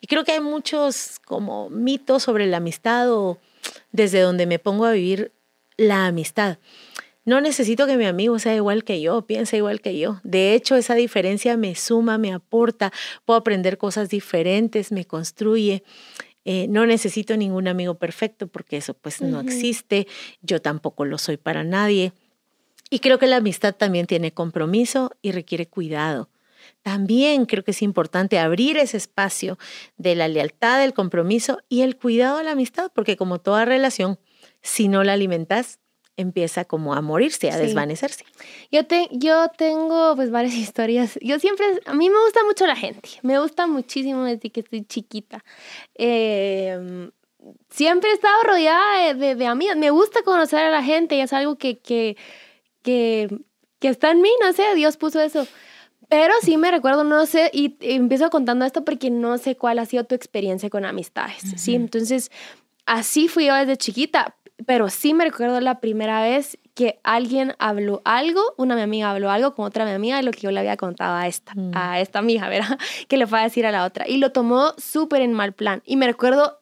Y 0.00 0.06
creo 0.06 0.24
que 0.24 0.32
hay 0.32 0.40
muchos 0.40 1.18
como 1.24 1.70
mitos 1.70 2.22
sobre 2.22 2.46
la 2.46 2.58
amistad 2.58 3.12
o 3.12 3.38
desde 3.90 4.20
donde 4.20 4.46
me 4.46 4.58
pongo 4.58 4.84
a 4.84 4.92
vivir 4.92 5.32
la 5.76 6.06
amistad. 6.06 6.58
No 7.24 7.42
necesito 7.42 7.86
que 7.86 7.98
mi 7.98 8.06
amigo 8.06 8.38
sea 8.38 8.54
igual 8.54 8.84
que 8.84 9.02
yo, 9.02 9.20
piense 9.22 9.58
igual 9.58 9.82
que 9.82 9.98
yo. 9.98 10.18
De 10.22 10.54
hecho, 10.54 10.76
esa 10.76 10.94
diferencia 10.94 11.58
me 11.58 11.74
suma, 11.74 12.16
me 12.16 12.32
aporta, 12.32 12.90
puedo 13.26 13.36
aprender 13.38 13.76
cosas 13.76 14.08
diferentes, 14.08 14.92
me 14.92 15.04
construye. 15.04 15.82
Eh, 16.50 16.66
no 16.66 16.86
necesito 16.86 17.36
ningún 17.36 17.68
amigo 17.68 17.98
perfecto 17.98 18.48
porque 18.48 18.78
eso 18.78 18.94
pues 18.94 19.20
no 19.20 19.38
existe. 19.38 20.06
Yo 20.40 20.62
tampoco 20.62 21.04
lo 21.04 21.18
soy 21.18 21.36
para 21.36 21.62
nadie. 21.62 22.14
Y 22.88 23.00
creo 23.00 23.18
que 23.18 23.26
la 23.26 23.36
amistad 23.36 23.74
también 23.74 24.06
tiene 24.06 24.32
compromiso 24.32 25.10
y 25.20 25.32
requiere 25.32 25.66
cuidado. 25.66 26.30
También 26.80 27.44
creo 27.44 27.64
que 27.64 27.72
es 27.72 27.82
importante 27.82 28.38
abrir 28.38 28.78
ese 28.78 28.96
espacio 28.96 29.58
de 29.98 30.14
la 30.14 30.26
lealtad, 30.26 30.82
el 30.82 30.94
compromiso 30.94 31.58
y 31.68 31.82
el 31.82 31.98
cuidado 31.98 32.38
a 32.38 32.42
la 32.42 32.52
amistad, 32.52 32.90
porque 32.94 33.18
como 33.18 33.40
toda 33.40 33.66
relación, 33.66 34.18
si 34.62 34.88
no 34.88 35.04
la 35.04 35.12
alimentas, 35.12 35.80
empieza 36.18 36.64
como 36.66 36.92
a 36.92 37.00
morirse, 37.00 37.48
a 37.50 37.54
Sí. 37.56 37.60
desvanecerse. 37.62 38.24
Yo, 38.70 38.84
te, 38.86 39.08
yo 39.12 39.48
tengo 39.56 40.14
pues 40.16 40.30
varias 40.30 40.54
historias. 40.68 41.18
Yo 41.22 41.38
siempre, 41.38 41.66
a 41.86 41.94
mí 41.94 42.10
me 42.10 42.18
gusta 42.22 42.40
mucho 42.44 42.66
la 42.66 42.76
gente. 42.76 43.08
Me 43.22 43.38
gusta 43.38 43.66
muchísimo 43.66 44.24
desde 44.24 44.50
que 44.50 44.60
estoy 44.60 44.84
chiquita. 44.84 45.42
Eh, 45.94 47.10
siempre 47.70 48.10
he 48.10 48.14
estado 48.14 48.42
rodeada 48.42 49.06
de, 49.06 49.14
de, 49.14 49.34
de 49.36 49.46
amigas. 49.46 49.76
Me 49.76 49.90
gusta 49.90 50.22
conocer 50.22 50.60
a 50.64 50.70
la 50.70 50.82
gente 50.82 51.14
y 51.16 51.20
es 51.20 51.32
algo 51.32 51.56
que, 51.56 51.78
que, 51.78 52.16
que, 52.82 53.28
que 53.78 53.88
está 53.88 54.10
en 54.10 54.20
mí, 54.20 54.30
no 54.42 54.52
sé, 54.52 54.74
Dios 54.74 54.96
puso 54.96 55.20
eso. 55.20 55.46
Pero 56.08 56.32
sí 56.42 56.56
me 56.56 56.70
recuerdo, 56.70 57.04
no 57.04 57.26
sé, 57.26 57.50
y 57.52 57.76
empiezo 57.80 58.30
contando 58.30 58.64
esto 58.64 58.82
porque 58.84 59.10
no 59.10 59.36
sé 59.36 59.56
cuál 59.56 59.78
ha 59.78 59.84
sido 59.84 60.04
tu 60.04 60.14
experiencia 60.14 60.70
con 60.70 60.86
amistades, 60.86 61.42
¿sí? 61.56 61.74
Entonces, 61.74 62.30
así 62.86 63.28
fui 63.28 63.44
yo 63.46 63.54
desde 63.54 63.76
chiquita, 63.76 64.34
pero 64.66 64.88
sí 64.90 65.14
me 65.14 65.24
recuerdo 65.24 65.60
la 65.60 65.80
primera 65.80 66.22
vez 66.22 66.58
que 66.74 67.00
alguien 67.02 67.54
habló 67.58 68.02
algo, 68.04 68.40
una 68.56 68.76
mi 68.76 68.82
amiga 68.82 69.10
habló 69.10 69.30
algo 69.30 69.54
con 69.54 69.64
otra 69.66 69.84
mi 69.84 69.90
amiga 69.92 70.16
de 70.16 70.22
lo 70.22 70.30
que 70.30 70.40
yo 70.40 70.50
le 70.50 70.60
había 70.60 70.76
contado 70.76 71.16
a 71.16 71.26
esta, 71.26 71.52
Mm. 71.54 71.72
a 71.74 72.00
esta 72.00 72.18
amiga, 72.20 72.48
¿verdad? 72.48 72.78
Que 73.08 73.16
le 73.16 73.26
fue 73.26 73.40
a 73.40 73.42
decir 73.44 73.66
a 73.66 73.72
la 73.72 73.84
otra. 73.84 74.06
Y 74.08 74.18
lo 74.18 74.30
tomó 74.32 74.74
súper 74.78 75.22
en 75.22 75.32
mal 75.32 75.52
plan. 75.52 75.82
Y 75.84 75.96
me 75.96 76.06
recuerdo 76.06 76.57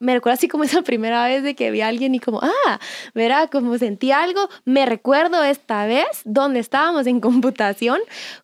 me 0.00 0.14
recuerdo 0.14 0.34
así 0.34 0.48
como 0.48 0.64
esa 0.64 0.82
primera 0.82 1.24
vez 1.28 1.44
de 1.44 1.54
que 1.54 1.70
vi 1.70 1.82
a 1.82 1.88
alguien 1.88 2.14
y 2.14 2.18
como, 2.18 2.40
ah, 2.42 2.80
verá, 3.14 3.46
como 3.46 3.78
sentí 3.78 4.10
algo. 4.10 4.48
Me 4.64 4.86
recuerdo 4.86 5.44
esta 5.44 5.86
vez 5.86 6.22
donde 6.24 6.58
estábamos 6.58 7.06
en 7.06 7.20
computación 7.20 8.00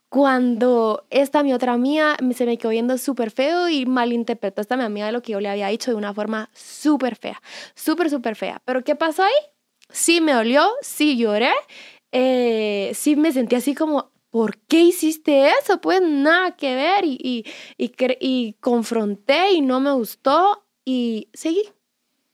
cuando 0.09 1.05
esta 1.11 1.43
mi 1.43 1.53
otra 1.53 1.73
amiga 1.73 2.17
se 2.35 2.47
me 2.47 2.57
quedó 2.57 2.71
viendo 2.71 2.97
súper 2.97 3.31
feo 3.31 3.69
y 3.69 3.87
malinterpretó 3.87 4.61
esta 4.61 4.77
mi 4.77 4.85
amiga 4.85 5.07
de 5.07 5.13
lo 5.13 5.23
que 5.23 5.33
yo 5.33 5.41
le 5.41 5.49
había 5.49 5.69
dicho 5.69 5.91
de 5.91 5.97
una 5.97 6.15
forma 6.15 6.49
súper 6.55 7.17
fea, 7.17 7.43
súper, 7.75 8.09
súper 8.09 8.37
fea. 8.37 8.63
Pero 8.65 8.85
¿qué 8.85 8.95
pasó 8.95 9.25
ahí? 9.25 9.35
Sí 9.91 10.21
me 10.21 10.33
dolió, 10.33 10.69
sí 10.81 11.17
lloré, 11.17 11.53
eh, 12.13 12.93
sí 12.95 13.17
me 13.17 13.33
sentí 13.33 13.57
así 13.57 13.75
como, 13.75 14.11
¿por 14.31 14.59
qué 14.59 14.81
hiciste 14.81 15.51
eso? 15.61 15.81
Pues 15.81 16.01
nada 16.03 16.57
que 16.57 16.75
ver 16.75 17.05
y, 17.05 17.19
y, 17.23 17.45
y, 17.79 17.93
y 18.21 18.53
confronté 18.61 19.53
y 19.53 19.61
no 19.61 19.81
me 19.81 19.93
gustó 19.93 20.66
y 20.87 21.29
seguí. 21.35 21.65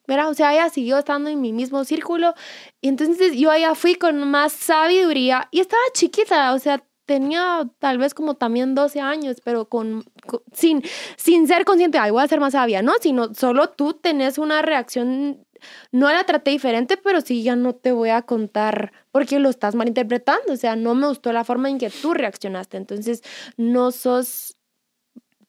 ¿verdad? 0.06 0.30
O 0.30 0.34
sea, 0.34 0.52
ella 0.52 0.68
siguió 0.68 0.98
estando 0.98 1.30
en 1.30 1.40
mi 1.40 1.52
mismo 1.52 1.84
círculo 1.84 2.34
y 2.80 2.88
entonces 2.88 3.34
yo 3.36 3.50
allá 3.50 3.74
fui 3.74 3.94
con 3.94 4.28
más 4.28 4.52
sabiduría 4.52 5.48
y 5.52 5.60
estaba 5.60 5.82
chiquita, 5.94 6.52
o 6.54 6.58
sea, 6.58 6.84
tenía 7.06 7.68
tal 7.78 7.98
vez 7.98 8.14
como 8.14 8.34
también 8.34 8.74
12 8.74 9.00
años, 9.00 9.38
pero 9.44 9.68
con, 9.68 10.04
sin, 10.52 10.82
sin 11.16 11.46
ser 11.46 11.64
consciente, 11.64 11.98
ay, 11.98 12.10
voy 12.10 12.22
a 12.22 12.28
ser 12.28 12.40
más 12.40 12.52
sabia, 12.52 12.82
¿no? 12.82 12.94
Sino 13.00 13.34
solo 13.34 13.70
tú 13.70 13.94
tenés 13.94 14.38
una 14.38 14.62
reacción, 14.62 15.46
no 15.92 16.10
la 16.10 16.24
traté 16.24 16.50
diferente, 16.50 16.96
pero 16.96 17.20
sí 17.20 17.42
ya 17.42 17.56
no 17.56 17.74
te 17.74 17.92
voy 17.92 18.10
a 18.10 18.22
contar 18.22 18.92
porque 19.12 19.38
lo 19.38 19.50
estás 19.50 19.74
malinterpretando, 19.74 20.52
o 20.52 20.56
sea, 20.56 20.76
no 20.76 20.94
me 20.94 21.06
gustó 21.08 21.32
la 21.32 21.44
forma 21.44 21.70
en 21.70 21.78
que 21.78 21.90
tú 21.90 22.14
reaccionaste, 22.14 22.76
entonces 22.76 23.22
no 23.56 23.92
sos 23.92 24.56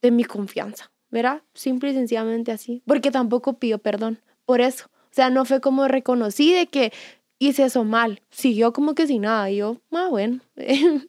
de 0.02 0.12
mi 0.12 0.26
confianza, 0.26 0.92
¿verdad? 1.14 1.44
Simple 1.54 1.92
y 1.92 1.94
sencillamente 1.94 2.52
así, 2.52 2.82
porque 2.88 3.12
tampoco 3.12 3.54
pido 3.60 3.78
perdón 3.78 4.20
por 4.46 4.62
eso. 4.62 4.88
O 4.88 5.16
sea, 5.16 5.30
no 5.30 5.46
fue 5.46 5.62
como 5.62 5.88
reconocí 5.88 6.52
de 6.52 6.66
que 6.66 6.92
hice 7.38 7.66
eso 7.66 7.84
mal. 7.84 8.24
Siguió 8.32 8.74
como 8.74 8.96
que 8.96 9.06
sin 9.06 9.22
nada. 9.22 9.52
Y 9.52 9.58
yo, 9.58 9.78
ah, 9.92 10.08
bueno. 10.10 10.40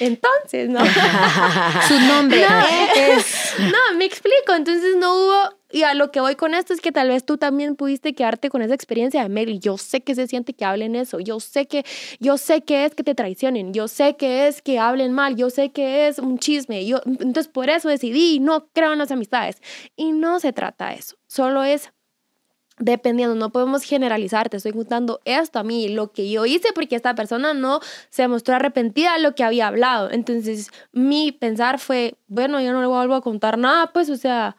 Entonces, 0.00 0.68
¿no? 0.68 0.80
Su 1.88 2.00
nombre 2.00 2.44
no, 2.48 2.66
es... 2.96 3.54
No, 3.58 3.96
me 3.96 4.04
explico. 4.04 4.54
Entonces 4.54 4.96
no 4.96 5.14
hubo... 5.14 5.56
Y 5.70 5.82
a 5.82 5.94
lo 5.94 6.12
que 6.12 6.20
voy 6.20 6.36
con 6.36 6.54
esto 6.54 6.72
es 6.72 6.80
que 6.80 6.92
tal 6.92 7.08
vez 7.08 7.24
tú 7.24 7.38
también 7.38 7.74
pudiste 7.74 8.14
quedarte 8.14 8.50
con 8.50 8.62
esa 8.62 8.74
experiencia 8.74 9.22
de 9.22 9.28
Mel. 9.28 9.58
Yo 9.58 9.78
sé 9.78 10.00
que 10.00 10.14
se 10.14 10.26
siente 10.26 10.54
que 10.54 10.64
hablen 10.64 10.94
eso. 10.94 11.18
Yo 11.18 11.40
sé 11.40 11.66
que, 11.66 11.84
yo 12.20 12.38
sé 12.38 12.62
que 12.62 12.84
es 12.84 12.94
que 12.94 13.02
te 13.02 13.14
traicionen. 13.14 13.74
Yo 13.74 13.88
sé 13.88 14.16
que 14.16 14.46
es 14.46 14.62
que 14.62 14.78
hablen 14.78 15.12
mal. 15.12 15.36
Yo 15.36 15.50
sé 15.50 15.70
que 15.70 16.06
es 16.08 16.18
un 16.18 16.38
chisme. 16.38 16.86
Yo, 16.86 17.00
entonces 17.04 17.48
por 17.48 17.68
eso 17.68 17.88
decidí 17.88 18.38
no 18.38 18.68
creo 18.72 18.92
en 18.92 18.98
las 19.00 19.10
amistades. 19.10 19.56
Y 19.96 20.12
no 20.12 20.40
se 20.40 20.52
trata 20.52 20.90
de 20.90 20.96
eso. 20.96 21.16
Solo 21.26 21.64
es 21.64 21.90
dependiendo, 22.78 23.34
no 23.34 23.50
podemos 23.50 23.82
generalizar, 23.82 24.48
te 24.48 24.58
estoy 24.58 24.72
contando 24.72 25.20
esto 25.24 25.58
a 25.58 25.62
mí, 25.62 25.88
lo 25.88 26.12
que 26.12 26.30
yo 26.30 26.44
hice, 26.46 26.72
porque 26.74 26.96
esta 26.96 27.14
persona 27.14 27.54
no 27.54 27.80
se 28.10 28.28
mostró 28.28 28.56
arrepentida 28.56 29.14
de 29.14 29.20
lo 29.20 29.34
que 29.34 29.44
había 29.44 29.68
hablado. 29.68 30.10
Entonces, 30.10 30.70
mi 30.92 31.32
pensar 31.32 31.78
fue, 31.78 32.14
bueno, 32.26 32.60
yo 32.60 32.72
no 32.72 32.80
le 32.80 32.86
vuelvo 32.86 33.14
a 33.14 33.22
contar 33.22 33.56
nada, 33.58 33.92
pues, 33.92 34.10
o 34.10 34.16
sea, 34.16 34.56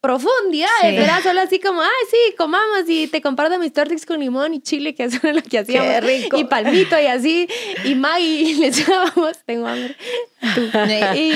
profundidad, 0.00 0.68
era 0.84 1.20
solo 1.20 1.40
así 1.40 1.58
como, 1.58 1.82
ay, 1.82 1.88
sí, 2.08 2.34
comamos 2.36 2.84
y 2.86 3.08
te 3.08 3.20
comparto 3.20 3.58
mis 3.58 3.72
tortillas 3.72 4.06
con 4.06 4.20
limón 4.20 4.54
y 4.54 4.60
chile, 4.60 4.94
que 4.94 5.04
eso 5.04 5.18
es 5.22 5.34
lo 5.34 5.42
que 5.42 5.58
hacíamos. 5.58 5.92
Qué 5.92 6.00
rico. 6.00 6.36
Y 6.38 6.44
palmito 6.44 6.98
y 6.98 7.06
así, 7.06 7.48
y 7.84 7.94
Maggie 7.94 8.54
le 8.60 8.68
echábamos, 8.68 9.38
tengo 9.44 9.66
hambre. 9.66 9.96
y, 11.16 11.32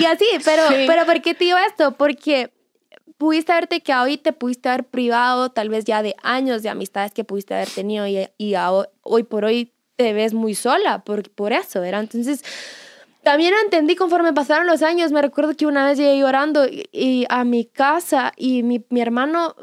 y, 0.00 0.04
así, 0.04 0.26
pero, 0.44 0.62
pero 0.86 1.06
¿por 1.06 1.22
qué 1.22 1.34
te 1.34 1.44
digo 1.44 1.58
esto? 1.58 1.92
Porque 1.92 2.50
pudiste 3.22 3.52
haberte 3.52 3.80
quedado 3.80 4.08
y 4.08 4.18
te 4.18 4.32
pudiste 4.32 4.68
haber 4.68 4.82
privado 4.82 5.52
tal 5.52 5.68
vez 5.68 5.84
ya 5.84 6.02
de 6.02 6.16
años 6.24 6.64
de 6.64 6.70
amistades 6.70 7.12
que 7.12 7.22
pudiste 7.22 7.54
haber 7.54 7.68
tenido 7.68 8.04
y, 8.04 8.28
y 8.36 8.54
hoy 9.02 9.22
por 9.22 9.44
hoy 9.44 9.72
te 9.94 10.12
ves 10.12 10.34
muy 10.34 10.56
sola 10.56 11.04
por, 11.04 11.30
por 11.30 11.52
eso, 11.52 11.80
¿verdad? 11.80 12.00
Entonces, 12.00 12.42
también 13.22 13.54
entendí 13.62 13.94
conforme 13.94 14.32
pasaron 14.32 14.66
los 14.66 14.82
años. 14.82 15.12
Me 15.12 15.22
recuerdo 15.22 15.54
que 15.54 15.66
una 15.66 15.86
vez 15.86 15.98
llegué 15.98 16.18
llorando 16.18 16.66
y, 16.66 17.24
a 17.28 17.44
mi 17.44 17.64
casa 17.64 18.32
y 18.36 18.62
mi, 18.62 18.84
mi, 18.90 19.00
hermano, 19.00 19.54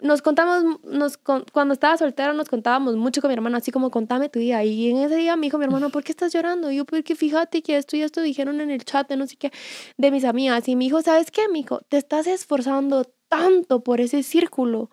nos 0.00 0.20
contamos, 0.20 0.80
nos, 0.84 1.16
cuando 1.16 1.74
estaba 1.74 1.96
soltera 1.96 2.32
nos 2.32 2.48
contábamos 2.48 2.96
mucho 2.96 3.20
con 3.20 3.28
mi 3.28 3.34
hermano, 3.34 3.56
así 3.56 3.70
como 3.70 3.90
contame 3.90 4.28
tu 4.28 4.40
día. 4.40 4.64
Y 4.64 4.90
en 4.90 4.96
ese 4.96 5.16
día 5.16 5.36
me 5.36 5.46
dijo 5.46 5.58
mi 5.58 5.64
hermano, 5.64 5.90
¿por 5.90 6.02
qué 6.02 6.12
estás 6.12 6.32
llorando? 6.32 6.70
Y 6.70 6.76
yo, 6.76 6.84
porque 6.84 7.14
fíjate 7.14 7.62
que 7.62 7.76
esto 7.76 7.96
y 7.96 8.02
esto 8.02 8.20
dijeron 8.20 8.60
en 8.60 8.70
el 8.70 8.84
chat 8.84 9.08
de 9.08 9.16
no 9.16 9.26
sé 9.26 9.36
qué, 9.36 9.52
de 9.96 10.10
mis 10.10 10.24
amigas. 10.24 10.68
Y 10.68 10.74
mi 10.74 10.86
hijo, 10.86 11.00
¿sabes 11.02 11.30
qué, 11.30 11.48
mijo? 11.48 11.80
Te 11.88 11.98
estás 11.98 12.26
esforzando 12.26 13.04
tanto 13.28 13.84
por 13.84 14.00
ese 14.00 14.22
círculo 14.22 14.90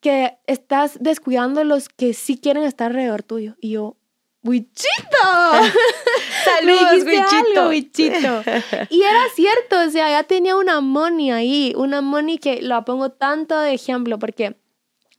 que 0.00 0.36
estás 0.46 0.98
descuidando 1.00 1.64
los 1.64 1.88
que 1.88 2.14
sí 2.14 2.38
quieren 2.38 2.62
estar 2.64 2.90
alrededor 2.90 3.22
tuyo. 3.22 3.56
Y 3.60 3.70
yo, 3.70 3.96
¡Wichito! 4.44 5.22
Saludos, 6.44 7.04
Wichito. 7.70 8.42
Y 8.90 9.02
era 9.02 9.22
cierto, 9.34 9.80
o 9.86 9.90
sea, 9.90 10.10
ya 10.10 10.22
tenía 10.22 10.56
una 10.56 10.82
money 10.82 11.30
ahí, 11.30 11.72
una 11.76 12.02
money 12.02 12.36
que 12.36 12.60
la 12.60 12.84
pongo 12.84 13.10
tanto 13.10 13.58
de 13.58 13.72
ejemplo 13.72 14.18
porque 14.18 14.56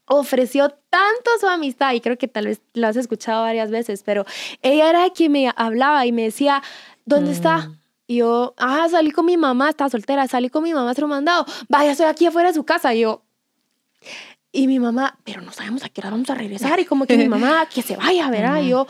ofreció 0.06 0.70
tanto 0.90 1.30
su 1.40 1.48
amistad 1.48 1.92
y 1.92 2.00
creo 2.00 2.16
que 2.16 2.28
tal 2.28 2.46
vez 2.46 2.60
lo 2.74 2.86
has 2.86 2.96
escuchado 2.96 3.42
varias 3.42 3.72
veces, 3.72 4.04
pero 4.04 4.24
ella 4.62 4.88
era 4.88 5.10
quien 5.10 5.32
me 5.32 5.52
hablaba 5.56 6.06
y 6.06 6.12
me 6.12 6.22
decía, 6.22 6.62
¿dónde 7.04 7.32
está? 7.32 7.58
Mm. 7.58 7.78
Y 8.06 8.16
yo, 8.18 8.54
ah, 8.58 8.86
salí 8.88 9.10
con 9.10 9.26
mi 9.26 9.36
mamá, 9.36 9.70
está 9.70 9.90
soltera, 9.90 10.28
salí 10.28 10.48
con 10.48 10.62
mi 10.62 10.72
mamá, 10.72 10.94
se 10.94 11.00
lo 11.00 11.08
mandado, 11.08 11.44
vaya, 11.68 11.90
estoy 11.90 12.06
aquí 12.06 12.26
afuera 12.26 12.50
de 12.50 12.54
su 12.54 12.64
casa. 12.64 12.94
Y 12.94 13.00
yo, 13.00 13.22
y 14.56 14.66
mi 14.66 14.80
mamá, 14.80 15.18
pero 15.22 15.42
no 15.42 15.52
sabemos 15.52 15.84
a 15.84 15.90
qué 15.90 16.00
hora 16.00 16.10
vamos 16.10 16.30
a 16.30 16.34
regresar. 16.34 16.80
Y 16.80 16.86
como 16.86 17.06
que 17.06 17.18
mi 17.18 17.28
mamá, 17.28 17.68
que 17.72 17.82
se 17.82 17.94
vaya, 17.96 18.30
¿verdad? 18.30 18.62
Y 18.62 18.70
yo, 18.70 18.86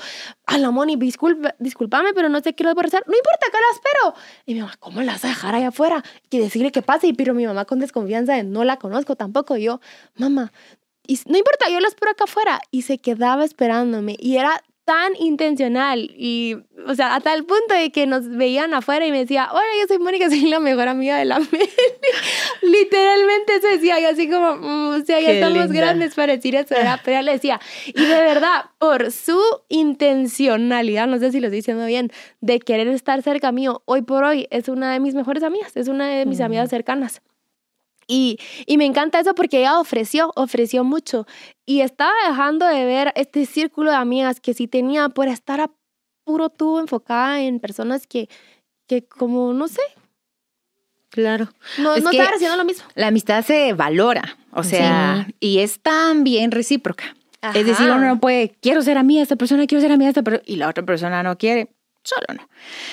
a 0.46 0.58
la 0.58 0.70
Moni, 0.70 0.94
disculpa, 0.94 1.56
discúlpame, 1.58 2.14
pero 2.14 2.28
no 2.28 2.40
sé 2.40 2.54
qué 2.54 2.62
hora 2.62 2.74
regresar. 2.74 3.02
No 3.06 3.14
importa, 3.16 3.46
acá 3.48 3.58
la 3.60 3.74
espero. 3.74 4.14
Y 4.46 4.54
mi 4.54 4.60
mamá, 4.60 4.76
¿cómo 4.78 5.02
la 5.02 5.12
vas 5.12 5.24
a 5.24 5.28
dejar 5.28 5.56
allá 5.56 5.68
afuera? 5.68 6.04
Y 6.30 6.38
decirle 6.38 6.70
que 6.70 6.82
pase. 6.82 7.08
Y 7.08 7.12
pero 7.14 7.34
mi 7.34 7.46
mamá 7.46 7.64
con 7.64 7.80
desconfianza 7.80 8.34
de 8.34 8.44
no 8.44 8.62
la 8.62 8.76
conozco 8.76 9.16
tampoco. 9.16 9.56
Y 9.56 9.64
yo, 9.64 9.80
mamá, 10.14 10.52
y 11.04 11.18
no 11.26 11.36
importa, 11.36 11.68
yo 11.68 11.80
la 11.80 11.88
espero 11.88 12.12
acá 12.12 12.24
afuera. 12.24 12.60
Y 12.70 12.82
se 12.82 12.98
quedaba 12.98 13.44
esperándome. 13.44 14.14
Y 14.20 14.36
era 14.36 14.62
tan 14.86 15.16
intencional 15.18 16.12
y, 16.16 16.56
o 16.86 16.94
sea, 16.94 17.16
a 17.16 17.20
tal 17.20 17.44
punto 17.44 17.74
de 17.74 17.90
que 17.90 18.06
nos 18.06 18.28
veían 18.28 18.72
afuera 18.72 19.04
y 19.04 19.10
me 19.10 19.18
decía, 19.18 19.48
hola, 19.50 19.66
yo 19.80 19.88
soy 19.88 19.98
Mónica, 19.98 20.30
soy 20.30 20.42
la 20.42 20.60
mejor 20.60 20.86
amiga 20.86 21.18
de 21.18 21.24
la 21.24 21.40
Meli. 21.40 21.68
Literalmente 22.62 23.60
se 23.60 23.66
decía, 23.66 23.98
y 23.98 24.04
así 24.04 24.30
como, 24.30 24.56
mm, 24.56 25.02
o 25.02 25.04
sea, 25.04 25.20
ya 25.20 25.32
estamos 25.32 25.72
grandes 25.72 26.14
para 26.14 26.34
decir 26.34 26.54
eso, 26.54 26.72
¿verdad? 26.76 27.00
Pero 27.04 27.16
ella 27.16 27.22
le 27.22 27.32
decía, 27.32 27.60
y 27.86 28.00
de 28.00 28.20
verdad, 28.20 28.66
por 28.78 29.10
su 29.10 29.40
intencionalidad, 29.68 31.08
no 31.08 31.18
sé 31.18 31.32
si 31.32 31.40
lo 31.40 31.48
estoy 31.48 31.58
diciendo 31.58 31.84
bien, 31.86 32.12
de 32.40 32.60
querer 32.60 32.86
estar 32.86 33.20
cerca 33.22 33.50
mío, 33.50 33.82
hoy 33.86 34.02
por 34.02 34.22
hoy 34.22 34.46
es 34.50 34.68
una 34.68 34.92
de 34.92 35.00
mis 35.00 35.16
mejores 35.16 35.42
amigas, 35.42 35.76
es 35.76 35.88
una 35.88 36.06
de 36.06 36.26
mis 36.26 36.40
amigas 36.40 36.70
cercanas. 36.70 37.22
Y, 38.08 38.38
y, 38.66 38.78
me 38.78 38.84
encanta 38.84 39.18
eso 39.18 39.34
porque 39.34 39.58
ella 39.58 39.80
ofreció, 39.80 40.32
ofreció 40.36 40.84
mucho. 40.84 41.26
Y 41.64 41.80
estaba 41.80 42.12
dejando 42.28 42.66
de 42.66 42.84
ver 42.84 43.12
este 43.16 43.46
círculo 43.46 43.90
de 43.90 43.96
amigas 43.96 44.40
que 44.40 44.54
sí 44.54 44.68
tenía 44.68 45.08
por 45.08 45.26
estar 45.26 45.60
a 45.60 45.70
puro 46.24 46.48
tú 46.48 46.78
enfocada 46.78 47.40
en 47.40 47.58
personas 47.58 48.06
que, 48.06 48.28
que 48.86 49.06
como, 49.06 49.52
no 49.52 49.66
sé. 49.68 49.82
Claro. 51.10 51.48
No, 51.78 51.96
no 51.96 52.10
estaba 52.10 52.34
haciendo 52.34 52.56
lo 52.56 52.64
mismo. 52.64 52.84
La 52.94 53.08
amistad 53.08 53.44
se 53.44 53.72
valora, 53.72 54.36
o 54.52 54.62
sea, 54.62 55.26
y 55.40 55.60
es 55.60 55.80
también 55.80 56.50
recíproca. 56.50 57.16
Es 57.54 57.64
decir, 57.66 57.86
uno 57.86 58.00
no 58.00 58.20
puede, 58.20 58.54
quiero 58.60 58.82
ser 58.82 58.98
amiga 58.98 59.20
de 59.20 59.22
esta 59.22 59.36
persona, 59.36 59.66
quiero 59.66 59.80
ser 59.80 59.92
amiga 59.92 60.06
de 60.06 60.10
esta 60.10 60.22
persona, 60.22 60.42
y 60.46 60.56
la 60.56 60.68
otra 60.68 60.84
persona 60.84 61.22
no 61.22 61.38
quiere, 61.38 61.68
solo 62.02 62.26
no. 62.36 62.48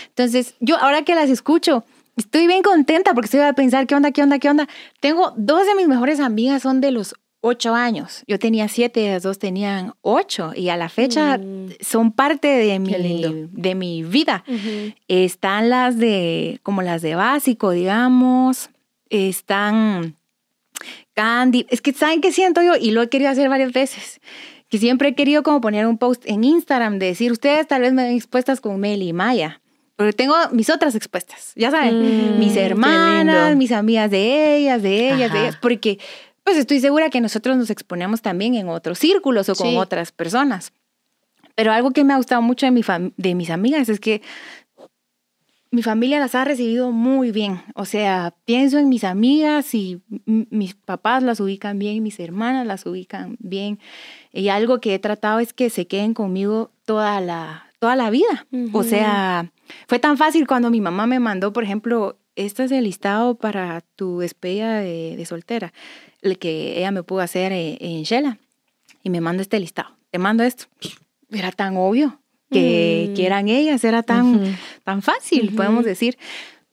Entonces, 0.09 0.55
yo 0.59 0.77
ahora 0.77 1.03
que 1.03 1.15
las 1.15 1.29
escucho, 1.29 1.83
Estoy 2.15 2.47
bien 2.47 2.61
contenta 2.61 3.13
porque 3.13 3.25
estoy 3.25 3.39
a 3.41 3.53
pensar, 3.53 3.87
¿qué 3.87 3.95
onda, 3.95 4.11
qué 4.11 4.21
onda, 4.21 4.39
qué 4.39 4.49
onda? 4.49 4.67
Tengo 4.99 5.33
dos 5.35 5.65
de 5.65 5.75
mis 5.75 5.87
mejores 5.87 6.19
amigas, 6.19 6.61
son 6.61 6.79
de 6.79 6.91
los 6.91 7.15
ocho 7.41 7.73
años. 7.75 8.23
Yo 8.27 8.39
tenía 8.39 8.67
siete, 8.67 9.11
las 9.11 9.23
dos 9.23 9.39
tenían 9.39 9.93
ocho 10.01 10.53
y 10.55 10.69
a 10.69 10.77
la 10.77 10.89
fecha 10.89 11.37
mm. 11.37 11.71
son 11.81 12.11
parte 12.11 12.47
de 12.47 12.79
mi, 12.79 13.47
de 13.51 13.75
mi 13.75 14.03
vida. 14.03 14.45
Están 15.07 15.69
las 15.69 15.97
de, 15.97 16.59
como 16.63 16.81
las 16.83 17.01
de 17.01 17.15
básico, 17.15 17.71
digamos. 17.71 18.69
Están 19.09 20.15
Candy. 21.13 21.65
Es 21.69 21.81
que, 21.81 21.93
¿saben 21.93 22.21
qué 22.21 22.31
siento 22.31 22.61
yo? 22.61 22.75
Y 22.79 22.91
lo 22.91 23.01
he 23.01 23.09
querido 23.09 23.31
hacer 23.31 23.49
varias 23.49 23.73
veces. 23.73 24.21
Que 24.69 24.77
siempre 24.77 25.09
he 25.09 25.15
querido 25.15 25.43
como 25.43 25.61
poner 25.61 25.85
un 25.85 25.97
post 25.97 26.23
en 26.25 26.43
Instagram 26.43 26.97
de 26.97 27.07
decir, 27.07 27.31
ustedes 27.31 27.67
tal 27.67 27.81
vez 27.81 27.93
me 27.93 28.03
ven 28.03 28.15
expuestas 28.15 28.61
con 28.61 28.79
Meli 28.79 29.09
y 29.09 29.13
Maya 29.13 29.62
porque 29.95 30.13
tengo 30.13 30.35
mis 30.51 30.69
otras 30.69 30.95
expuestas, 30.95 31.53
ya 31.55 31.71
saben, 31.71 31.99
mm, 31.99 32.39
mis 32.39 32.55
hermanas, 32.57 33.55
mis 33.55 33.71
amigas 33.71 34.09
de 34.09 34.57
ellas, 34.57 34.81
de 34.81 35.13
ellas, 35.13 35.31
de 35.31 35.39
ellas, 35.39 35.57
porque 35.61 35.99
pues 36.43 36.57
estoy 36.57 36.79
segura 36.79 37.09
que 37.09 37.21
nosotros 37.21 37.55
nos 37.55 37.69
exponemos 37.69 38.21
también 38.21 38.55
en 38.55 38.67
otros 38.69 38.99
círculos 38.99 39.49
o 39.49 39.55
con 39.55 39.77
otras 39.77 40.11
personas. 40.11 40.73
Pero 41.55 41.71
algo 41.71 41.91
que 41.91 42.03
me 42.03 42.13
ha 42.13 42.17
gustado 42.17 42.41
mucho 42.41 42.65
de, 42.65 42.71
mi 42.71 42.81
de 43.15 43.35
mis 43.35 43.49
amigas 43.49 43.87
es 43.87 43.99
que 43.99 44.21
mi 45.71 45.81
familia 45.81 46.19
las 46.19 46.35
ha 46.35 46.45
recibido 46.45 46.91
muy 46.91 47.31
bien. 47.31 47.61
O 47.75 47.85
sea, 47.85 48.35
pienso 48.45 48.77
en 48.77 48.89
mis 48.89 49.03
amigas 49.03 49.73
y 49.73 50.01
mis 50.25 50.75
papás 50.75 51.23
las 51.23 51.39
ubican 51.39 51.79
bien, 51.79 52.03
mis 52.03 52.19
hermanas 52.19 52.67
las 52.67 52.85
ubican 52.85 53.37
bien. 53.39 53.79
Y 54.31 54.49
algo 54.49 54.79
que 54.79 54.93
he 54.93 54.99
tratado 54.99 55.39
es 55.39 55.53
que 55.53 55.69
se 55.69 55.87
queden 55.87 56.13
conmigo 56.13 56.71
toda 56.85 57.21
la, 57.21 57.72
toda 57.83 57.97
la 57.97 58.09
vida. 58.09 58.47
O 58.71 58.83
sea, 58.83 59.51
fue 59.87 59.99
tan 59.99 60.17
fácil 60.17 60.47
cuando 60.47 60.69
mi 60.69 60.79
mamá 60.79 61.05
me 61.05 61.19
mandó, 61.19 61.51
por 61.51 61.65
ejemplo, 61.65 62.17
este 62.37 62.63
es 62.63 62.71
el 62.71 62.85
listado 62.85 63.35
para 63.35 63.81
tu 63.97 64.19
despedida 64.19 64.77
de, 64.79 65.21
soltera, 65.25 65.73
el 66.21 66.39
que 66.39 66.77
ella 66.77 66.91
me 66.91 67.03
pudo 67.03 67.19
hacer 67.19 67.51
eh, 67.51 67.77
en 67.81 68.03
Shela. 68.03 68.37
Y 69.03 69.09
me 69.09 69.19
manda 69.19 69.41
este 69.41 69.59
listado. 69.59 69.97
Te 70.11 70.17
mando 70.17 70.45
esto. 70.45 70.67
Era 71.29 71.51
tan 71.51 71.75
obvio 71.75 72.21
que, 72.49 73.13
mm. 73.17 73.19
eran 73.19 73.49
ellas, 73.49 73.83
era 73.83 74.01
tan, 74.01 74.57
tan 74.85 75.01
fácil, 75.01 75.53
podemos 75.53 75.83
decir. 75.83 76.17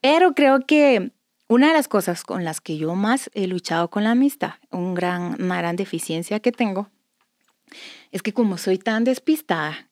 Pero 0.00 0.32
creo 0.32 0.60
que 0.64 1.10
una 1.48 1.66
de 1.66 1.72
las 1.72 1.88
cosas 1.88 2.22
con 2.22 2.44
las 2.44 2.60
que 2.60 2.78
yo 2.78 2.94
más 2.94 3.30
he 3.34 3.48
luchado 3.48 3.90
con 3.90 4.04
la 4.04 4.12
amistad, 4.12 4.52
un 4.70 4.94
gran, 4.94 5.42
una 5.42 5.58
gran 5.58 5.74
deficiencia 5.74 6.38
que 6.38 6.52
tengo, 6.52 6.88
es 8.12 8.22
que 8.22 8.32
como 8.32 8.58
soy 8.58 8.78
tan 8.78 9.02
despistada, 9.02 9.89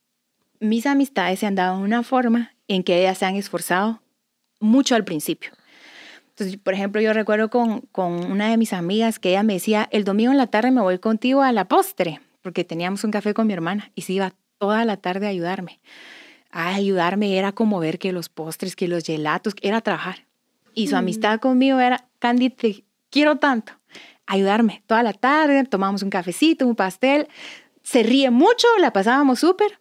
mis 0.61 0.87
amistades 0.87 1.41
se 1.41 1.47
han 1.47 1.55
dado 1.55 1.79
una 1.79 2.03
forma 2.03 2.55
en 2.67 2.83
que 2.83 3.01
ellas 3.01 3.19
se 3.19 3.27
han 3.27 3.37
esforzado 3.37 4.03
mucho 4.61 4.95
al 4.95 5.05
principio. 5.05 5.51
Entonces, 6.31 6.57
por 6.57 6.75
ejemplo, 6.75 7.01
yo 7.01 7.13
recuerdo 7.13 7.51
con, 7.51 7.81
con 7.93 8.31
una 8.31 8.49
de 8.49 8.57
mis 8.57 8.73
amigas 8.73 9.19
que 9.19 9.31
ella 9.31 9.43
me 9.43 9.55
decía, 9.55 9.89
el 9.91 10.05
domingo 10.05 10.31
en 10.31 10.39
la 10.39 10.47
tarde 10.47 10.71
me 10.71 10.81
voy 10.81 10.99
contigo 10.99 11.43
a 11.43 11.51
la 11.53 11.67
postre, 11.67 12.21
porque 12.43 12.65
teníamos 12.65 13.03
un 13.03 13.11
café 13.11 13.35
con 13.35 13.47
mi 13.47 13.53
hermana 13.53 13.91
y 13.95 14.03
se 14.03 14.13
iba 14.13 14.33
toda 14.59 14.85
la 14.85 14.97
tarde 14.97 15.27
a 15.27 15.31
ayudarme. 15.31 15.81
A 16.51 16.75
ayudarme 16.75 17.37
era 17.37 17.53
como 17.53 17.81
ver 17.81 17.99
que 17.99 18.13
los 18.13 18.29
postres, 18.29 18.77
que 18.77 18.89
los 18.89 19.05
gelatos, 19.05 19.55
era 19.63 19.81
trabajar. 19.81 20.27
Y 20.75 20.87
su 20.87 20.95
mm. 20.95 20.99
amistad 20.99 21.41
conmigo 21.41 21.81
era, 21.81 22.07
Candy, 22.19 22.51
te 22.51 22.85
quiero 23.11 23.37
tanto. 23.37 23.73
Ayudarme 24.27 24.83
toda 24.87 25.03
la 25.03 25.13
tarde, 25.13 25.65
tomamos 25.65 26.03
un 26.03 26.11
cafecito, 26.11 26.67
un 26.67 26.77
pastel. 26.77 27.29
Se 27.83 28.03
ríe 28.03 28.31
mucho, 28.31 28.67
la 28.81 28.93
pasábamos 28.93 29.41
súper, 29.41 29.81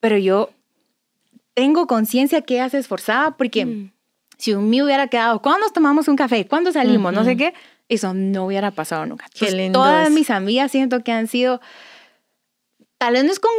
pero 0.00 0.16
yo 0.16 0.50
tengo 1.54 1.86
conciencia 1.86 2.42
que 2.42 2.54
ella 2.54 2.68
se 2.68 2.78
esforzaba 2.78 3.36
porque 3.36 3.66
mm. 3.66 3.92
si 4.36 4.54
un 4.54 4.70
me 4.70 4.82
hubiera 4.82 5.08
quedado, 5.08 5.42
¿cuándo 5.42 5.60
nos 5.60 5.72
tomamos 5.72 6.08
un 6.08 6.16
café? 6.16 6.46
¿Cuándo 6.46 6.72
salimos? 6.72 7.12
No 7.12 7.24
sé 7.24 7.36
qué. 7.36 7.54
Eso 7.88 8.12
no 8.14 8.46
hubiera 8.46 8.70
pasado 8.70 9.06
nunca. 9.06 9.26
todas 9.72 10.10
mis 10.10 10.30
amigas 10.30 10.70
siento 10.70 11.02
que 11.02 11.10
han 11.10 11.26
sido, 11.26 11.60
tal 12.98 13.14
vez 13.14 13.24
no 13.24 13.32
es 13.32 13.40
con 13.40 13.50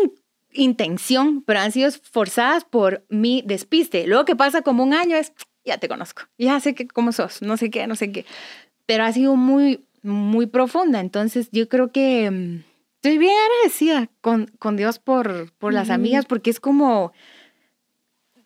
intención, 0.54 1.42
pero 1.42 1.60
han 1.60 1.72
sido 1.72 1.92
forzadas 1.92 2.64
por 2.64 3.04
mi 3.10 3.44
despiste. 3.46 4.06
Luego 4.08 4.26
que 4.26 4.36
pasa 4.36 4.62
como 4.62 4.84
un 4.84 4.94
año 4.94 5.16
es, 5.16 5.34
ya 5.66 5.78
te 5.78 5.90
conozco, 5.90 6.24
ya 6.38 6.60
sé 6.60 6.76
que 6.76 6.88
cómo 6.88 7.12
sos, 7.12 7.42
no 7.42 7.58
sé 7.58 7.70
qué, 7.70 7.88
no 7.88 7.96
sé 7.96 8.12
qué. 8.12 8.26
Pero 8.86 9.04
ha 9.04 9.12
sido 9.12 9.36
muy, 9.36 9.84
muy 10.04 10.46
profunda. 10.46 11.00
Entonces 11.00 11.50
yo 11.52 11.68
creo 11.68 11.92
que 11.92 12.30
mm, 12.30 12.64
estoy 13.02 13.18
bien 13.18 13.34
agradecida 13.38 14.10
con, 14.20 14.52
con 14.60 14.76
Dios 14.76 15.00
por, 15.00 15.54
por 15.54 15.74
las 15.74 15.90
amigas, 15.90 16.26
porque 16.26 16.50
es 16.50 16.60
como 16.60 17.14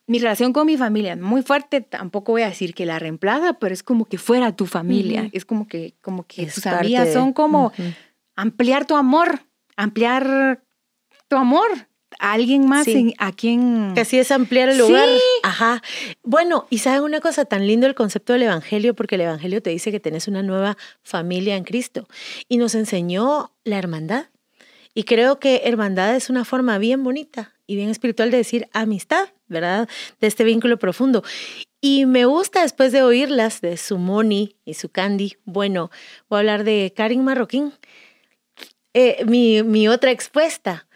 mi 0.06 0.20
relación 0.20 0.52
con 0.52 0.66
mi 0.66 0.76
familia, 0.76 1.16
muy 1.16 1.42
fuerte, 1.42 1.80
tampoco 1.80 2.32
voy 2.32 2.42
a 2.42 2.48
decir 2.48 2.72
que 2.72 2.86
la 2.86 3.00
reemplaza, 3.00 3.54
pero 3.54 3.74
es 3.74 3.82
como 3.82 4.04
que 4.04 4.16
fuera 4.16 4.54
tu 4.54 4.66
familia. 4.66 5.28
Es 5.32 5.44
como 5.44 5.66
que, 5.66 5.94
como 6.02 6.24
que 6.24 6.46
tus 6.46 6.66
amigas 6.66 7.12
son 7.12 7.32
como 7.32 7.72
ampliar 8.36 8.86
tu 8.86 8.94
amor, 8.96 9.40
ampliar 9.76 10.62
tu 11.26 11.36
amor 11.36 11.88
alguien 12.20 12.68
más 12.68 12.86
a 13.18 13.32
quien... 13.32 13.92
Que 13.94 14.02
así 14.02 14.18
es 14.18 14.30
ampliar 14.30 14.68
el 14.68 14.78
lugar. 14.78 15.08
Ajá. 15.42 15.82
Bueno, 16.22 16.66
y 16.70 16.78
saben 16.78 17.02
una 17.02 17.20
cosa 17.20 17.44
tan 17.44 17.66
lindo 17.66 17.86
el 17.86 17.94
concepto 17.94 18.32
del 18.32 18.42
Evangelio, 18.42 18.94
porque 18.94 19.16
el 19.16 19.22
Evangelio 19.22 19.60
te 19.62 19.70
dice 19.70 19.90
que 19.90 20.00
tenés 20.00 20.28
una 20.28 20.42
nueva 20.42 20.76
familia 21.02 21.56
en 21.56 21.64
Cristo. 21.64 22.06
Y 22.48 22.58
nos 22.58 22.74
enseñó 22.74 23.52
la 23.64 23.78
hermandad. 23.78 24.26
Y 24.94 25.04
creo 25.04 25.40
que 25.40 25.62
hermandad 25.64 26.14
es 26.16 26.30
una 26.30 26.44
forma 26.44 26.78
bien 26.78 27.02
bonita 27.02 27.54
y 27.66 27.76
bien 27.76 27.90
espiritual 27.90 28.30
de 28.30 28.36
decir 28.38 28.68
amistad, 28.72 29.28
¿verdad? 29.48 29.88
De 30.20 30.26
este 30.26 30.44
vínculo 30.44 30.78
profundo. 30.78 31.24
Y 31.80 32.06
me 32.06 32.24
gusta 32.24 32.62
después 32.62 32.92
de 32.92 33.02
oírlas 33.02 33.60
de 33.60 33.76
su 33.76 33.98
Moni 33.98 34.56
y 34.64 34.74
su 34.74 34.88
Candy. 34.88 35.36
Bueno, 35.44 35.90
voy 36.28 36.36
a 36.36 36.40
hablar 36.40 36.64
de 36.64 36.92
Karin 36.96 37.24
Marroquín, 37.24 37.72
eh, 38.94 39.24
mi, 39.26 39.62
mi 39.64 39.88
otra 39.88 40.12
expuesta 40.12 40.86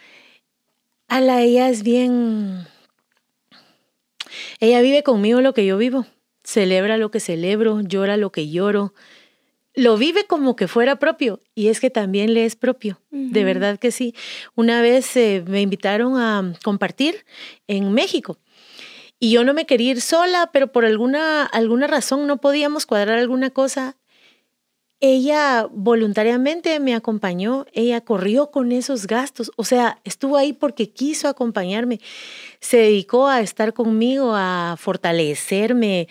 la 1.21 1.43
ella 1.43 1.69
es 1.69 1.83
bien... 1.83 2.67
Ella 4.61 4.81
vive 4.83 5.03
conmigo 5.03 5.41
lo 5.41 5.55
que 5.55 5.65
yo 5.65 5.79
vivo, 5.79 6.07
celebra 6.45 6.97
lo 6.97 7.11
que 7.11 7.21
celebro, 7.21 7.81
llora 7.81 8.17
lo 8.17 8.31
que 8.31 8.51
lloro, 8.51 8.93
lo 9.79 9.97
vive 9.97 10.25
como 10.27 10.57
que 10.57 10.67
fuera 10.67 10.97
propio 10.97 11.41
y 11.55 11.69
es 11.69 11.79
que 11.79 11.89
también 11.89 12.35
le 12.35 12.45
es 12.45 12.57
propio, 12.57 13.01
de 13.11 13.45
verdad 13.45 13.79
que 13.79 13.93
sí. 13.93 14.13
Una 14.57 14.83
vez 14.83 15.17
eh, 15.17 15.45
me 15.47 15.61
invitaron 15.61 16.19
a 16.19 16.53
compartir 16.65 17.25
en 17.69 17.93
México 17.93 18.39
y 19.21 19.31
yo 19.31 19.45
no 19.45 19.55
me 19.55 19.67
quería 19.67 19.93
ir 19.93 20.01
sola, 20.01 20.51
pero 20.53 20.73
por 20.73 20.85
alguna, 20.85 21.45
alguna 21.45 21.87
razón 21.87 22.27
no 22.27 22.39
podíamos 22.39 22.87
cuadrar 22.87 23.19
alguna 23.19 23.51
cosa 23.51 23.97
ella 25.01 25.69
voluntariamente 25.71 26.81
me 26.81 26.95
acompañó, 26.95 27.67
ella 27.73 28.01
corrió 28.01 28.51
con 28.51 28.73
esos 28.73 29.07
gastos, 29.07 29.53
o 29.57 29.63
sea, 29.63 30.01
estuvo 30.03 30.37
ahí 30.37 30.53
porque 30.53 30.91
quiso 30.91 31.29
acompañarme, 31.29 32.01
se 32.61 32.79
dedicó 32.79 33.29
a 33.29 33.41
estar 33.41 33.73
conmigo, 33.75 34.33
a 34.35 34.75
fortalecerme. 34.77 36.09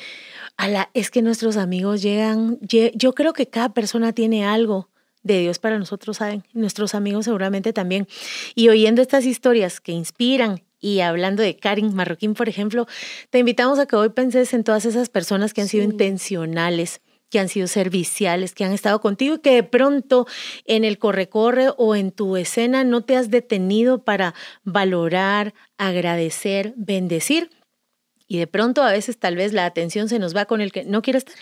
A 0.57 0.67
la, 0.67 0.89
es 0.93 1.11
que 1.11 1.21
nuestros 1.21 1.55
amigos 1.55 2.01
llegan, 2.01 2.59
yo 2.61 3.13
creo 3.13 3.33
que 3.33 3.47
cada 3.47 3.73
persona 3.73 4.11
tiene 4.11 4.45
algo 4.45 4.89
de 5.23 5.39
Dios 5.39 5.59
para 5.59 5.77
nosotros, 5.77 6.17
¿saben? 6.17 6.43
Nuestros 6.53 6.95
amigos 6.95 7.25
seguramente 7.25 7.73
también. 7.73 8.07
Y 8.55 8.69
oyendo 8.69 9.01
estas 9.01 9.25
historias 9.25 9.79
que 9.79 9.91
inspiran 9.91 10.63
y 10.79 11.01
hablando 11.01 11.43
de 11.43 11.57
Karin 11.57 11.93
Marroquín, 11.93 12.33
por 12.33 12.49
ejemplo, 12.49 12.87
te 13.29 13.39
invitamos 13.39 13.77
a 13.77 13.85
que 13.85 13.95
hoy 13.95 14.09
penses 14.09 14.53
en 14.53 14.63
todas 14.63 14.85
esas 14.85 15.09
personas 15.09 15.53
que 15.53 15.61
han 15.61 15.67
sido 15.67 15.83
intencionales, 15.83 17.01
que 17.29 17.39
han 17.39 17.49
sido 17.49 17.67
serviciales, 17.67 18.53
que 18.53 18.63
han 18.63 18.71
estado 18.71 19.01
contigo 19.01 19.35
y 19.35 19.39
que 19.39 19.55
de 19.55 19.63
pronto 19.63 20.27
en 20.65 20.85
el 20.85 20.97
corre-corre 20.97 21.69
o 21.77 21.95
en 21.95 22.11
tu 22.11 22.37
escena 22.37 22.83
no 22.83 23.01
te 23.01 23.17
has 23.17 23.29
detenido 23.29 24.03
para 24.03 24.33
valorar, 24.63 25.53
agradecer, 25.77 26.73
bendecir. 26.77 27.49
Y 28.27 28.39
de 28.39 28.47
pronto 28.47 28.83
a 28.83 28.91
veces 28.91 29.17
tal 29.17 29.35
vez 29.35 29.53
la 29.53 29.65
atención 29.65 30.09
se 30.09 30.19
nos 30.19 30.35
va 30.35 30.45
con 30.45 30.61
el 30.61 30.71
que 30.71 30.83
no 30.83 31.01
quiero 31.01 31.17
estar, 31.17 31.35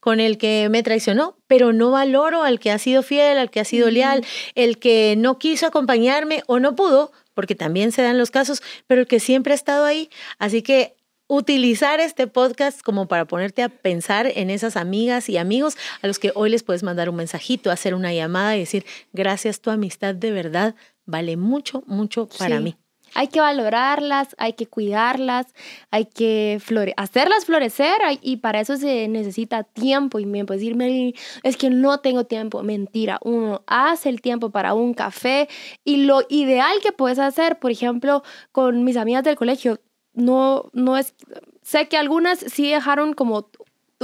con 0.00 0.20
el 0.20 0.38
que 0.38 0.68
me 0.70 0.82
traicionó, 0.82 1.38
pero 1.46 1.72
no 1.72 1.90
valoro 1.90 2.42
al 2.42 2.60
que 2.60 2.70
ha 2.70 2.78
sido 2.78 3.02
fiel, 3.02 3.38
al 3.38 3.50
que 3.50 3.60
ha 3.60 3.64
sido 3.64 3.90
leal, 3.90 4.24
el 4.54 4.78
que 4.78 5.14
no 5.16 5.38
quiso 5.38 5.66
acompañarme 5.66 6.42
o 6.46 6.58
no 6.58 6.76
pudo, 6.76 7.12
porque 7.34 7.54
también 7.54 7.92
se 7.92 8.02
dan 8.02 8.18
los 8.18 8.30
casos, 8.30 8.62
pero 8.86 9.00
el 9.02 9.06
que 9.06 9.20
siempre 9.20 9.52
ha 9.52 9.56
estado 9.56 9.84
ahí. 9.84 10.10
Así 10.38 10.62
que 10.62 10.96
utilizar 11.26 12.00
este 12.00 12.26
podcast 12.26 12.82
como 12.82 13.06
para 13.06 13.24
ponerte 13.24 13.62
a 13.62 13.68
pensar 13.68 14.26
en 14.34 14.50
esas 14.50 14.76
amigas 14.76 15.28
y 15.28 15.38
amigos 15.38 15.76
a 16.02 16.08
los 16.08 16.18
que 16.18 16.32
hoy 16.34 16.50
les 16.50 16.64
puedes 16.64 16.82
mandar 16.82 17.08
un 17.08 17.14
mensajito, 17.16 17.70
hacer 17.70 17.94
una 17.94 18.12
llamada 18.12 18.56
y 18.56 18.60
decir, 18.60 18.84
gracias, 19.12 19.60
tu 19.60 19.70
amistad 19.70 20.14
de 20.14 20.32
verdad 20.32 20.74
vale 21.06 21.36
mucho, 21.36 21.84
mucho 21.86 22.28
para 22.36 22.58
mí. 22.58 22.76
Hay 23.14 23.28
que 23.28 23.40
valorarlas, 23.40 24.34
hay 24.38 24.52
que 24.54 24.66
cuidarlas, 24.66 25.46
hay 25.90 26.06
que 26.06 26.60
hacerlas 26.96 27.44
florecer 27.44 27.98
y 28.22 28.36
para 28.36 28.60
eso 28.60 28.76
se 28.76 29.08
necesita 29.08 29.64
tiempo. 29.64 30.18
Y 30.18 30.26
me 30.26 30.44
puedes 30.44 30.62
decir, 30.62 31.14
es 31.42 31.56
que 31.56 31.70
no 31.70 31.98
tengo 31.98 32.24
tiempo. 32.24 32.62
Mentira, 32.62 33.18
uno 33.22 33.62
hace 33.66 34.08
el 34.08 34.20
tiempo 34.20 34.50
para 34.50 34.74
un 34.74 34.94
café 34.94 35.48
y 35.84 36.04
lo 36.04 36.22
ideal 36.28 36.72
que 36.82 36.92
puedes 36.92 37.18
hacer, 37.18 37.58
por 37.58 37.70
ejemplo, 37.70 38.22
con 38.52 38.84
mis 38.84 38.96
amigas 38.96 39.24
del 39.24 39.36
colegio, 39.36 39.80
no, 40.12 40.70
no 40.72 40.96
es, 40.96 41.14
sé 41.62 41.88
que 41.88 41.96
algunas 41.96 42.38
sí 42.38 42.70
dejaron 42.70 43.14
como 43.14 43.50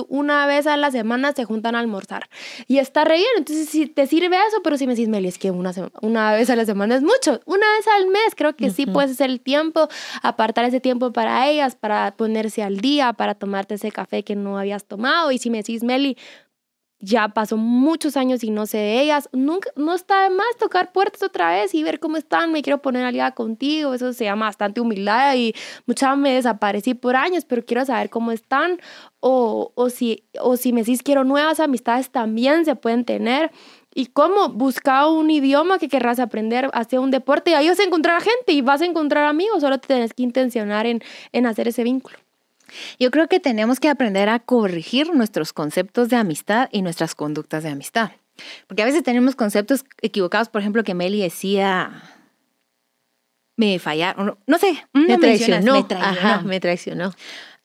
una 0.08 0.46
vez 0.46 0.66
a 0.66 0.76
la 0.76 0.90
semana 0.90 1.32
se 1.32 1.44
juntan 1.44 1.74
a 1.74 1.80
almorzar. 1.80 2.28
Y 2.66 2.78
está 2.78 3.04
re 3.04 3.16
bien, 3.16 3.28
entonces 3.36 3.68
si 3.68 3.86
te 3.86 4.06
sirve 4.06 4.36
eso, 4.48 4.58
pero 4.62 4.76
si 4.76 4.86
me 4.86 4.94
dices, 4.94 5.08
Meli, 5.08 5.28
es 5.28 5.38
que 5.38 5.50
una, 5.50 5.72
una 6.02 6.32
vez 6.32 6.50
a 6.50 6.56
la 6.56 6.64
semana 6.64 6.96
es 6.96 7.02
mucho, 7.02 7.40
una 7.46 7.66
vez 7.76 7.86
al 7.96 8.06
mes 8.08 8.34
creo 8.36 8.54
que 8.54 8.70
sí 8.70 8.86
puedes 8.86 9.12
hacer 9.12 9.30
el 9.30 9.40
tiempo, 9.40 9.88
apartar 10.22 10.64
ese 10.64 10.80
tiempo 10.80 11.12
para 11.12 11.48
ellas, 11.48 11.76
para 11.76 12.14
ponerse 12.16 12.62
al 12.62 12.80
día, 12.80 13.12
para 13.12 13.34
tomarte 13.34 13.74
ese 13.74 13.90
café 13.90 14.22
que 14.22 14.36
no 14.36 14.58
habías 14.58 14.84
tomado 14.84 15.32
y 15.32 15.38
si 15.38 15.50
me 15.50 15.58
decís, 15.58 15.82
Meli, 15.82 16.16
ya 17.06 17.28
pasó 17.28 17.56
muchos 17.56 18.16
años 18.16 18.42
y 18.42 18.50
no 18.50 18.66
sé 18.66 18.78
de 18.78 19.00
ellas. 19.00 19.28
Nunca, 19.32 19.70
no 19.76 19.94
está 19.94 20.24
de 20.24 20.30
más 20.30 20.56
tocar 20.58 20.90
puertas 20.92 21.22
otra 21.22 21.50
vez 21.50 21.72
y 21.72 21.84
ver 21.84 22.00
cómo 22.00 22.16
están. 22.16 22.50
Me 22.50 22.62
quiero 22.62 22.82
poner 22.82 23.04
aliada 23.04 23.30
contigo. 23.30 23.94
Eso 23.94 24.12
se 24.12 24.24
llama 24.24 24.46
bastante 24.46 24.80
humildad 24.80 25.36
y 25.36 25.54
muchas 25.86 26.18
me 26.18 26.34
desaparecí 26.34 26.94
por 26.94 27.14
años, 27.14 27.44
pero 27.44 27.64
quiero 27.64 27.84
saber 27.84 28.10
cómo 28.10 28.32
están. 28.32 28.80
O, 29.20 29.72
o, 29.76 29.88
si, 29.88 30.24
o 30.40 30.56
si 30.56 30.72
me 30.72 30.80
decís 30.80 31.02
quiero 31.04 31.22
nuevas 31.22 31.60
amistades, 31.60 32.10
también 32.10 32.64
se 32.64 32.74
pueden 32.74 33.04
tener. 33.04 33.52
Y 33.94 34.06
cómo 34.06 34.48
buscar 34.48 35.06
un 35.06 35.30
idioma 35.30 35.78
que 35.78 35.88
querrás 35.88 36.18
aprender, 36.18 36.70
hacer 36.74 36.98
un 36.98 37.12
deporte 37.12 37.52
y 37.52 37.54
ahí 37.54 37.68
vas 37.68 37.80
a 37.80 37.84
encontrar 37.84 38.20
gente 38.20 38.52
y 38.52 38.62
vas 38.62 38.82
a 38.82 38.84
encontrar 38.84 39.24
amigos. 39.24 39.60
Solo 39.60 39.78
te 39.78 39.86
tienes 39.86 40.12
que 40.12 40.24
intencionar 40.24 40.86
en, 40.86 41.02
en 41.32 41.46
hacer 41.46 41.68
ese 41.68 41.84
vínculo. 41.84 42.18
Yo 42.98 43.10
creo 43.10 43.28
que 43.28 43.40
tenemos 43.40 43.80
que 43.80 43.88
aprender 43.88 44.28
a 44.28 44.38
corregir 44.38 45.14
nuestros 45.14 45.52
conceptos 45.52 46.08
de 46.08 46.16
amistad 46.16 46.68
y 46.72 46.82
nuestras 46.82 47.14
conductas 47.14 47.62
de 47.62 47.70
amistad. 47.70 48.10
Porque 48.66 48.82
a 48.82 48.86
veces 48.86 49.02
tenemos 49.02 49.34
conceptos 49.34 49.84
equivocados, 50.02 50.48
por 50.48 50.60
ejemplo, 50.60 50.84
que 50.84 50.94
Meli 50.94 51.22
decía, 51.22 52.02
me 53.56 53.78
fallaron, 53.78 54.38
no 54.46 54.58
sé, 54.58 54.86
me 54.92 55.18
traicionó. 55.18 55.74
Me 55.74 55.82
traicionó. 55.84 56.42
me 56.42 56.60
traicionó. 56.60 57.14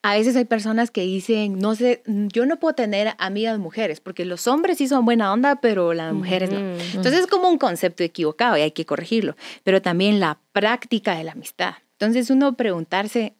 A 0.03 0.15
veces 0.15 0.35
hay 0.35 0.45
personas 0.45 0.89
que 0.89 1.01
dicen, 1.01 1.59
no 1.59 1.75
sé, 1.75 2.01
yo 2.07 2.47
no 2.47 2.57
puedo 2.57 2.73
tener 2.73 3.13
amigas 3.19 3.59
mujeres, 3.59 3.99
porque 3.99 4.25
los 4.25 4.47
hombres 4.47 4.79
sí 4.79 4.87
son 4.87 5.05
buena 5.05 5.31
onda, 5.31 5.61
pero 5.61 5.93
las 5.93 6.11
mujeres 6.11 6.49
no. 6.49 6.57
Entonces 6.57 7.19
es 7.19 7.27
como 7.27 7.49
un 7.49 7.59
concepto 7.59 8.01
equivocado 8.03 8.57
y 8.57 8.61
hay 8.61 8.71
que 8.71 8.85
corregirlo, 8.85 9.35
pero 9.63 9.81
también 9.81 10.19
la 10.19 10.39
práctica 10.53 11.15
de 11.15 11.23
la 11.23 11.33
amistad. 11.33 11.75
Entonces 11.99 12.31
uno 12.31 12.53
preguntarse, 12.53 13.35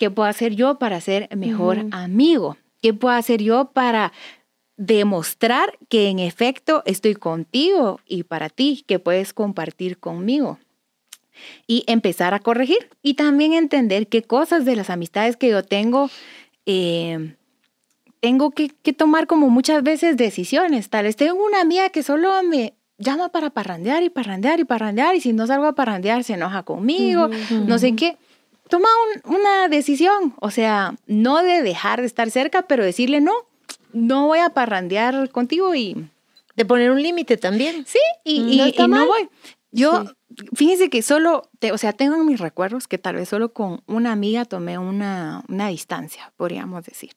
¿qué 0.00 0.10
puedo 0.10 0.28
hacer 0.28 0.56
yo 0.56 0.78
para 0.78 0.98
ser 1.02 1.28
mejor 1.36 1.84
amigo? 1.92 2.56
¿Qué 2.80 2.94
puedo 2.94 3.14
hacer 3.14 3.42
yo 3.42 3.70
para 3.72 4.12
demostrar 4.78 5.78
que 5.90 6.08
en 6.08 6.18
efecto 6.18 6.82
estoy 6.86 7.14
contigo 7.14 8.00
y 8.06 8.22
para 8.22 8.48
ti, 8.48 8.82
que 8.88 8.98
puedes 8.98 9.32
compartir 9.34 9.98
conmigo? 9.98 10.58
y 11.66 11.84
empezar 11.86 12.34
a 12.34 12.40
corregir 12.40 12.90
y 13.02 13.14
también 13.14 13.54
entender 13.54 14.08
qué 14.08 14.22
cosas 14.22 14.66
de 14.66 14.76
las 14.76 14.90
amistades 14.90 15.38
que 15.38 15.48
yo 15.48 15.62
tengo, 15.62 16.10
eh, 16.66 17.34
tengo 18.20 18.50
que, 18.50 18.68
tomar 18.92 19.26
como 19.26 19.48
muchas 19.48 19.82
veces 19.82 20.18
decisiones. 20.18 20.90
Tal 20.90 21.04
vez 21.04 21.16
tengo 21.16 21.42
una 21.42 21.62
amiga 21.62 21.88
que 21.88 22.02
solo 22.02 22.30
me 22.42 22.74
llama 22.98 23.30
para 23.30 23.48
parrandear 23.48 24.02
y 24.02 24.10
parrandear 24.10 24.60
y 24.60 24.64
parrandear 24.64 25.16
y 25.16 25.22
si 25.22 25.32
no 25.32 25.46
salgo 25.46 25.66
a 25.66 25.74
parrandear 25.74 26.24
se 26.24 26.34
enoja 26.34 26.62
conmigo, 26.62 27.30
no 27.66 27.78
sé 27.78 27.96
qué. 27.96 28.18
Toma 28.70 28.88
una 29.24 29.68
decisión, 29.68 30.34
o 30.40 30.50
sea, 30.50 30.94
no 31.06 31.42
de 31.42 31.62
dejar 31.62 32.00
de 32.00 32.06
estar 32.06 32.30
cerca, 32.30 32.62
pero 32.62 32.84
decirle 32.84 33.20
no, 33.20 33.32
no 33.92 34.26
voy 34.26 34.38
a 34.38 34.50
parrandear 34.50 35.30
contigo 35.30 35.74
y... 35.74 36.08
De 36.56 36.64
poner 36.64 36.90
un 36.90 37.00
límite 37.00 37.36
también. 37.36 37.86
Sí, 37.86 38.00
y 38.24 38.74
no, 38.88 39.06
voy. 39.06 39.28
Yo, 39.72 40.04
fíjense 40.52 40.90
que 40.90 41.00
solo, 41.00 41.48
o 41.72 41.78
sea, 41.78 41.92
tengo 41.92 42.16
en 42.16 42.26
mis 42.26 42.40
recuerdos 42.40 42.88
que 42.88 42.98
tal 42.98 43.14
vez 43.14 43.28
solo 43.28 43.52
con 43.52 43.82
una 43.86 44.12
amiga 44.12 44.44
tomé 44.44 44.76
una, 44.76 45.44
una 45.48 45.68
distancia, 45.68 46.32
podríamos 46.36 46.84
decir. 46.84 47.12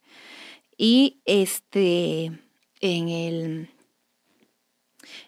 Y 0.78 1.20
este, 1.26 2.32
en 2.80 3.10
el, 3.10 3.70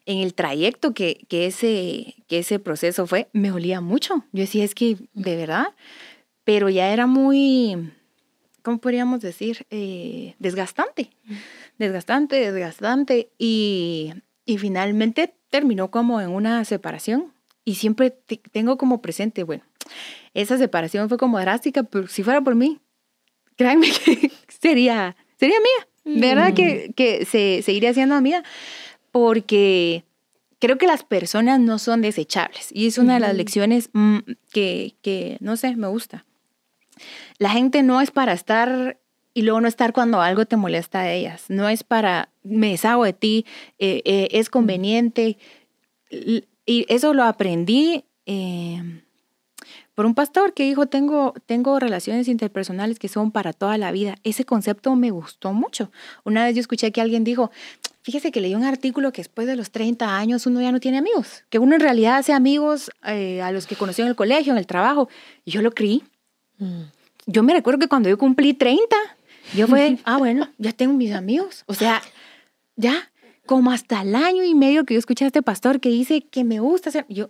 en 0.05 0.19
el 0.19 0.33
trayecto 0.33 0.93
que, 0.93 1.25
que, 1.27 1.47
ese, 1.47 2.15
que 2.27 2.39
ese 2.39 2.59
proceso 2.59 3.07
fue, 3.07 3.27
me 3.33 3.51
olía 3.51 3.81
mucho. 3.81 4.23
Yo 4.31 4.41
decía, 4.41 4.63
es 4.63 4.75
que, 4.75 4.97
de 5.13 5.35
verdad, 5.35 5.73
pero 6.45 6.69
ya 6.69 6.93
era 6.93 7.07
muy, 7.07 7.91
¿cómo 8.61 8.77
podríamos 8.77 9.19
decir? 9.19 9.65
Eh, 9.71 10.35
desgastante, 10.39 11.09
desgastante, 11.77 12.51
desgastante. 12.51 13.29
Y, 13.37 14.13
y 14.45 14.57
finalmente 14.59 15.33
terminó 15.49 15.91
como 15.91 16.21
en 16.21 16.29
una 16.29 16.63
separación 16.63 17.33
y 17.65 17.75
siempre 17.75 18.11
tengo 18.51 18.77
como 18.77 19.01
presente, 19.01 19.43
bueno, 19.43 19.63
esa 20.33 20.57
separación 20.57 21.09
fue 21.09 21.17
como 21.17 21.39
drástica, 21.39 21.83
pero 21.83 22.07
si 22.07 22.23
fuera 22.23 22.41
por 22.41 22.55
mí, 22.55 22.79
créanme 23.55 23.87
que 24.05 24.31
sería, 24.47 25.15
sería 25.37 25.57
mía, 25.59 26.19
verdad 26.19 26.53
que, 26.53 26.93
que 26.95 27.25
se 27.25 27.61
seguiría 27.63 27.93
siendo 27.93 28.21
mía, 28.21 28.43
porque 29.11 30.03
creo 30.59 30.77
que 30.77 30.87
las 30.87 31.03
personas 31.03 31.59
no 31.59 31.79
son 31.79 32.01
desechables 32.01 32.69
y 32.71 32.87
es 32.87 32.97
una 32.97 33.15
de 33.15 33.19
las 33.21 33.35
lecciones 33.35 33.89
mm, 33.93 34.19
que, 34.51 34.95
que, 35.01 35.37
no 35.39 35.57
sé, 35.57 35.75
me 35.75 35.87
gusta. 35.87 36.25
La 37.37 37.49
gente 37.49 37.83
no 37.83 38.01
es 38.01 38.11
para 38.11 38.33
estar 38.33 38.97
y 39.37 39.41
luego 39.41 39.59
no 39.59 39.67
estar 39.67 39.91
cuando 39.91 40.21
algo 40.21 40.45
te 40.45 40.55
molesta 40.55 41.01
a 41.01 41.11
ellas. 41.11 41.45
No 41.49 41.67
es 41.67 41.83
para, 41.83 42.29
me 42.41 42.71
deshago 42.71 43.03
de 43.03 43.11
ti, 43.11 43.45
eh, 43.77 44.01
eh, 44.05 44.29
es 44.31 44.49
conveniente. 44.49 45.37
Y 46.09 46.85
eso 46.87 47.13
lo 47.13 47.25
aprendí 47.25 48.05
eh, 48.25 49.01
por 49.93 50.05
un 50.05 50.15
pastor 50.15 50.53
que 50.53 50.63
dijo, 50.63 50.85
tengo, 50.85 51.33
tengo 51.45 51.77
relaciones 51.79 52.29
interpersonales 52.29 52.97
que 52.97 53.09
son 53.09 53.31
para 53.31 53.51
toda 53.51 53.77
la 53.77 53.91
vida. 53.91 54.15
Ese 54.23 54.45
concepto 54.45 54.95
me 54.95 55.11
gustó 55.11 55.51
mucho. 55.51 55.91
Una 56.23 56.45
vez 56.45 56.55
yo 56.55 56.61
escuché 56.61 56.93
que 56.93 57.01
alguien 57.01 57.25
dijo, 57.25 57.51
fíjese 58.03 58.31
que 58.31 58.39
leí 58.39 58.55
un 58.55 58.63
artículo 58.63 59.11
que 59.11 59.19
después 59.19 59.47
de 59.47 59.57
los 59.57 59.69
30 59.69 60.15
años 60.15 60.45
uno 60.45 60.61
ya 60.61 60.71
no 60.71 60.79
tiene 60.79 60.97
amigos, 60.97 61.43
que 61.49 61.59
uno 61.59 61.75
en 61.75 61.81
realidad 61.81 62.17
hace 62.17 62.31
amigos 62.31 62.89
a 63.01 63.51
los 63.51 63.67
que 63.67 63.75
conoció 63.75 64.05
en 64.05 64.11
el 64.11 64.15
colegio, 64.15 64.53
en 64.53 64.59
el 64.59 64.65
trabajo. 64.65 65.09
Y 65.43 65.51
yo 65.51 65.61
lo 65.61 65.71
creí. 65.71 66.03
Mm. 66.57 66.81
Yo 67.27 67.43
me 67.43 67.53
recuerdo 67.53 67.79
que 67.79 67.87
cuando 67.87 68.09
yo 68.09 68.17
cumplí 68.17 68.53
30, 68.53 68.95
yo 69.55 69.67
fue, 69.67 69.97
ah, 70.05 70.17
bueno, 70.17 70.49
ya 70.57 70.73
tengo 70.73 70.93
mis 70.93 71.13
amigos. 71.13 71.63
O 71.67 71.73
sea, 71.73 72.01
ya, 72.75 73.11
como 73.45 73.71
hasta 73.71 74.01
el 74.01 74.15
año 74.15 74.43
y 74.43 74.55
medio 74.55 74.85
que 74.85 74.93
yo 74.93 74.99
escuché 74.99 75.25
a 75.25 75.27
este 75.27 75.41
pastor 75.41 75.79
que 75.79 75.89
dice 75.89 76.21
que 76.21 76.43
me 76.43 76.59
gusta 76.59 76.89
hacer, 76.89 77.05
yo, 77.09 77.29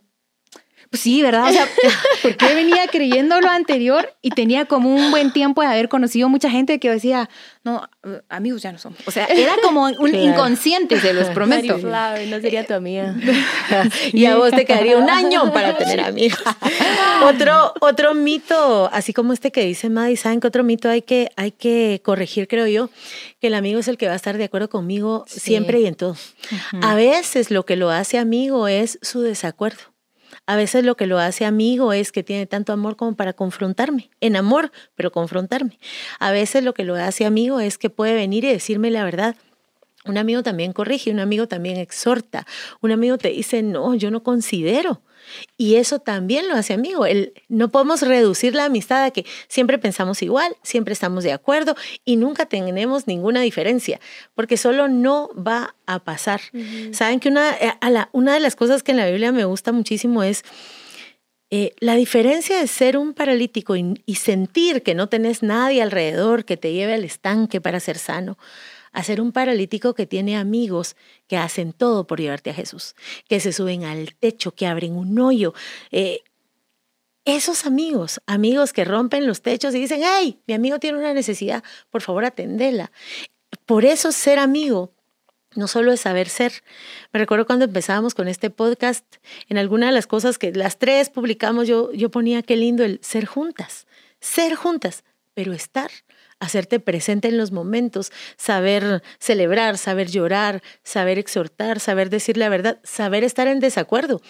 pues 0.90 1.02
sí, 1.02 1.22
¿verdad? 1.22 1.50
O 1.50 1.52
sea, 1.52 1.68
porque 2.22 2.54
venía 2.54 2.88
creyendo 2.88 3.42
lo 3.42 3.50
anterior 3.50 4.14
y 4.22 4.30
tenía 4.32 4.66
como 4.66 4.94
un 4.94 5.12
buen 5.12 5.32
tiempo 5.34 5.62
de 5.62 5.68
haber 5.68 5.90
conocido 5.90 6.30
mucha 6.30 6.50
gente 6.50 6.80
que 6.80 6.90
decía, 6.90 7.30
no, 7.64 7.90
amigos 8.30 8.62
ya 8.62 8.72
no 8.72 8.78
somos. 8.78 9.00
O 9.08 9.12
sea, 9.12 9.26
era 9.26 9.56
como 9.64 9.84
un 9.84 10.16
inconsciente, 10.16 11.00
se 11.00 11.14
los 11.14 11.30
prometo. 11.34 11.78
no 11.78 12.42
sería 12.42 12.66
tu 12.66 12.74
amiga. 12.74 13.16
y 14.14 14.26
a 14.26 14.36
vos 14.36 14.52
te 14.52 14.66
quedaría 14.66 14.98
un 14.98 15.10
año 15.10 15.52
para 15.52 15.78
tener 15.78 16.00
amigos. 16.02 16.40
otro, 17.24 17.74
otro 17.82 18.14
mito, 18.14 18.90
así 18.94 19.14
como 19.14 19.34
este 19.34 19.52
que 19.52 19.66
dice 19.66 19.90
Maddy, 19.90 20.16
¿saben 20.16 20.40
qué 20.40 20.48
otro 20.48 20.64
mito 20.64 20.90
hay 20.90 21.02
que, 21.02 21.32
hay 21.36 21.52
que 21.52 22.02
corregir, 22.04 22.48
creo 22.48 22.68
yo? 22.68 22.90
Que 23.42 23.48
el 23.48 23.56
amigo 23.56 23.80
es 23.80 23.88
el 23.88 23.98
que 23.98 24.08
va 24.08 24.14
a 24.14 24.18
estar 24.18 24.38
de 24.38 24.44
acuerdo 24.44 24.70
conmigo 24.70 25.26
siempre 25.28 25.80
y 25.80 25.88
en 25.88 25.96
todo. 25.96 26.16
A 26.82 26.96
veces 26.96 27.52
lo 27.52 27.66
que 27.66 27.76
lo 27.76 27.90
hace 27.90 28.18
amigo 28.18 28.68
es 28.68 29.00
su 29.02 29.22
desacuerdo. 29.22 29.95
A 30.48 30.56
veces 30.56 30.86
lo 30.86 30.96
que 30.96 31.08
lo 31.08 31.18
hace 31.18 31.46
amigo 31.46 31.92
es 31.92 32.12
que 32.12 32.24
tiene 32.24 32.46
tanto 32.46 32.72
amor 32.72 32.96
como 32.96 33.16
para 33.16 33.34
confrontarme, 33.34 34.12
en 34.22 34.36
amor, 34.36 34.72
pero 34.96 35.12
confrontarme. 35.12 35.80
A 36.20 36.32
veces 36.32 36.64
lo 36.64 36.74
que 36.74 36.84
lo 36.84 36.96
hace 36.96 37.26
amigo 37.26 37.60
es 37.60 37.78
que 37.78 37.90
puede 37.90 38.14
venir 38.14 38.46
y 38.46 38.50
decirme 38.50 38.92
la 38.92 39.04
verdad. 39.04 39.36
Un 40.06 40.18
amigo 40.18 40.44
también 40.44 40.74
corrige, 40.74 41.12
un 41.12 41.20
amigo 41.20 41.48
también 41.48 41.78
exhorta, 41.78 42.46
un 42.82 42.92
amigo 42.92 43.18
te 43.18 43.30
dice, 43.30 43.64
no, 43.64 43.96
yo 43.96 44.12
no 44.12 44.24
considero. 44.24 45.02
Y 45.58 45.76
eso 45.76 46.00
también 46.00 46.48
lo 46.48 46.56
hace 46.56 46.74
amigo. 46.74 47.06
El, 47.06 47.34
no 47.48 47.70
podemos 47.70 48.02
reducir 48.02 48.56
la 48.56 48.66
amistad 48.66 49.04
a 49.04 49.12
que 49.12 49.26
siempre 49.48 49.78
pensamos 49.78 50.22
igual, 50.22 50.56
siempre 50.62 50.94
estamos 50.94 51.24
de 51.24 51.34
acuerdo 51.34 51.76
y 52.04 52.18
nunca 52.18 52.46
tenemos 52.46 53.08
ninguna 53.08 53.42
diferencia, 53.42 54.00
porque 54.34 54.58
solo 54.58 54.88
no 54.88 55.30
va 55.36 55.76
a 55.86 56.00
pasar. 56.04 56.42
Saben 56.92 57.20
que 57.20 57.30
una, 57.30 57.52
eh, 57.54 57.74
una 58.12 58.34
de 58.34 58.40
las 58.40 58.56
cosas 58.56 58.84
que 58.84 58.92
en 58.92 58.98
la 58.98 59.08
Biblia 59.08 59.32
me 59.32 59.46
gusta 59.46 59.72
muchísimo 59.72 60.24
es 60.24 60.44
eh, 61.52 61.74
la 61.80 61.96
diferencia 61.96 62.60
de 62.60 62.68
ser 62.68 62.98
un 62.98 63.14
paralítico 63.14 63.76
y 63.76 64.16
sentir 64.16 64.82
que 64.82 64.96
no 64.96 65.10
tenés 65.10 65.44
nadie 65.44 65.82
alrededor 65.82 66.44
que 66.44 66.58
te 66.58 66.74
lleve 66.74 66.96
al 66.96 67.04
estanque 67.04 67.62
para 67.62 67.80
ser 67.80 67.98
sano 67.98 68.38
a 68.96 69.04
ser 69.04 69.20
un 69.20 69.34
paralítico 69.34 69.94
que 69.94 70.08
tiene 70.08 70.38
amigos 70.38 70.96
que 71.28 71.36
hacen 71.36 71.74
todo 71.74 72.08
por 72.08 72.22
llevarte 72.22 72.50
a 72.50 72.54
Jesús, 72.54 72.96
que 73.28 73.42
se 73.42 73.52
suben 73.52 73.84
al 73.84 74.16
techo, 74.16 74.56
que 74.56 74.68
abren 74.68 74.96
un 74.96 75.20
hoyo. 75.20 75.54
Eh, 75.92 76.22
esos 77.26 77.66
amigos, 77.66 78.22
amigos 78.26 78.72
que 78.72 78.86
rompen 78.86 79.28
los 79.28 79.42
techos 79.42 79.76
y 79.76 79.80
dicen, 79.80 80.00
hey, 80.02 80.40
mi 80.48 80.54
amigo 80.54 80.80
tiene 80.80 80.98
una 80.98 81.14
necesidad, 81.14 81.62
por 81.90 82.02
favor 82.02 82.24
atendela. 82.24 82.94
Por 83.66 83.84
eso 83.84 84.14
ser 84.14 84.40
amigo 84.40 84.94
no 85.56 85.68
solo 85.68 85.92
es 85.92 86.02
saber 86.02 86.30
ser. 86.30 86.64
Me 87.12 87.20
recuerdo 87.20 87.46
cuando 87.46 87.66
empezábamos 87.66 88.14
con 88.14 88.30
este 88.30 88.50
podcast, 88.50 89.06
en 89.50 89.58
alguna 89.58 89.88
de 89.88 89.92
las 89.92 90.08
cosas 90.08 90.38
que 90.38 90.54
las 90.54 90.80
tres 90.80 91.10
publicamos, 91.10 91.68
yo, 91.68 91.92
yo 91.92 92.10
ponía 92.10 92.44
qué 92.44 92.56
lindo 92.56 92.86
el 92.86 93.00
ser 93.02 93.26
juntas, 93.26 93.88
ser 94.22 94.56
juntas, 94.56 95.04
pero 95.34 95.52
estar 95.52 95.92
hacerte 96.46 96.80
presente 96.80 97.28
en 97.28 97.38
los 97.38 97.52
momentos, 97.52 98.12
saber 98.38 99.04
celebrar, 99.20 99.78
saber 99.78 100.10
llorar, 100.10 100.62
saber 100.84 101.20
exhortar, 101.20 101.80
saber 101.80 102.10
decir 102.10 102.38
la 102.38 102.50
verdad, 102.50 102.80
saber 102.84 103.24
estar 103.24 103.48
en 103.48 103.60
desacuerdo, 103.60 104.22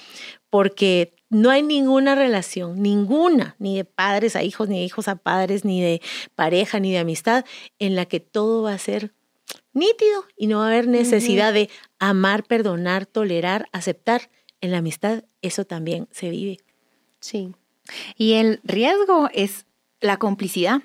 porque 0.49 1.13
no 1.29 1.49
hay 1.49 1.63
ninguna 1.63 2.15
relación, 2.15 2.81
ninguna, 2.81 3.55
ni 3.59 3.77
de 3.77 3.85
padres 3.85 4.35
a 4.35 4.43
hijos, 4.43 4.69
ni 4.69 4.79
de 4.79 4.85
hijos 4.85 5.07
a 5.07 5.15
padres, 5.15 5.65
ni 5.65 5.81
de 5.81 6.01
pareja, 6.35 6.79
ni 6.79 6.91
de 6.91 6.99
amistad, 6.99 7.45
en 7.79 7.95
la 7.95 8.05
que 8.05 8.19
todo 8.19 8.63
va 8.63 8.73
a 8.73 8.79
ser 8.79 9.11
nítido 9.73 10.25
y 10.37 10.47
no 10.47 10.59
va 10.59 10.65
a 10.65 10.67
haber 10.69 10.87
necesidad 10.87 11.53
de 11.53 11.69
amar, 11.99 12.43
perdonar, 12.43 13.05
tolerar, 13.05 13.67
aceptar. 13.71 14.29
En 14.61 14.71
la 14.71 14.77
amistad 14.77 15.23
eso 15.41 15.65
también 15.65 16.07
se 16.11 16.29
vive. 16.29 16.57
Sí. 17.19 17.53
Y 18.17 18.33
el 18.33 18.61
riesgo 18.63 19.29
es 19.33 19.65
la 19.99 20.17
complicidad, 20.17 20.81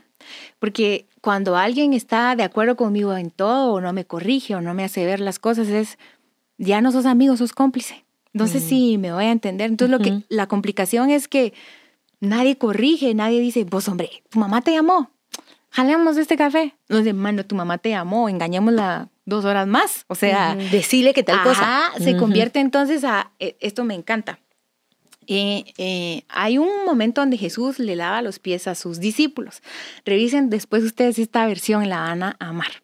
porque 0.59 1.07
cuando 1.21 1.57
alguien 1.57 1.93
está 1.93 2.35
de 2.37 2.43
acuerdo 2.43 2.77
conmigo 2.77 3.17
en 3.17 3.31
todo 3.31 3.73
o 3.73 3.81
no 3.81 3.93
me 3.93 4.05
corrige 4.05 4.55
o 4.55 4.61
no 4.61 4.75
me 4.75 4.85
hace 4.85 5.05
ver 5.05 5.21
las 5.21 5.39
cosas 5.39 5.69
es, 5.69 5.99
ya 6.59 6.81
no 6.81 6.93
sos 6.93 7.07
amigo, 7.07 7.37
sos 7.37 7.53
cómplice. 7.53 8.05
Entonces 8.33 8.63
sí, 8.63 8.97
me 8.97 9.13
voy 9.13 9.25
a 9.25 9.33
entender. 9.33 9.71
Entonces 9.71 9.91
lo 9.91 10.03
que, 10.03 10.23
la 10.29 10.47
complicación 10.47 11.11
es 11.11 11.27
que 11.27 11.53
nadie 12.21 12.57
corrige, 12.57 13.15
nadie 13.15 13.41
dice, 13.41 13.65
vos 13.65 13.89
hombre, 13.89 14.23
tu 14.29 14.39
mamá 14.39 14.63
te 14.63 14.73
llamó. 14.73 15.11
jalemos 15.71 16.17
este 16.17 16.37
café. 16.37 16.75
No 16.89 16.99
dice, 16.99 17.13
mano, 17.13 17.45
tu 17.45 17.55
mamá 17.55 17.79
te 17.79 17.91
llamó, 17.91 18.29
engañémosla 18.29 19.09
dos 19.25 19.45
horas 19.45 19.67
más. 19.67 20.05
O 20.07 20.15
sea, 20.15 20.55
decirle 20.55 21.13
que 21.13 21.23
tal 21.23 21.43
cosa. 21.43 21.91
se 21.99 22.17
convierte 22.17 22.61
entonces 22.61 23.05
a, 23.05 23.33
e, 23.39 23.57
esto 23.61 23.85
me 23.85 23.95
encanta. 23.95 24.39
Eh, 25.33 25.75
eh, 25.79 26.25
hay 26.29 26.59
un 26.59 26.85
momento 26.85 27.21
donde 27.21 27.39
Jesús 27.39 27.79
le 27.79 27.95
lava 27.95 28.21
los 28.21 28.41
pies 28.41 28.67
a 28.67 28.75
sus 28.75 28.99
discípulos. 28.99 29.63
Revisen 30.05 30.51
después 30.51 30.83
ustedes 30.83 31.21
esta 31.21 31.47
versión, 31.47 31.89
la 31.89 32.01
van 32.01 32.25
a 32.25 32.37
amar. 32.41 32.83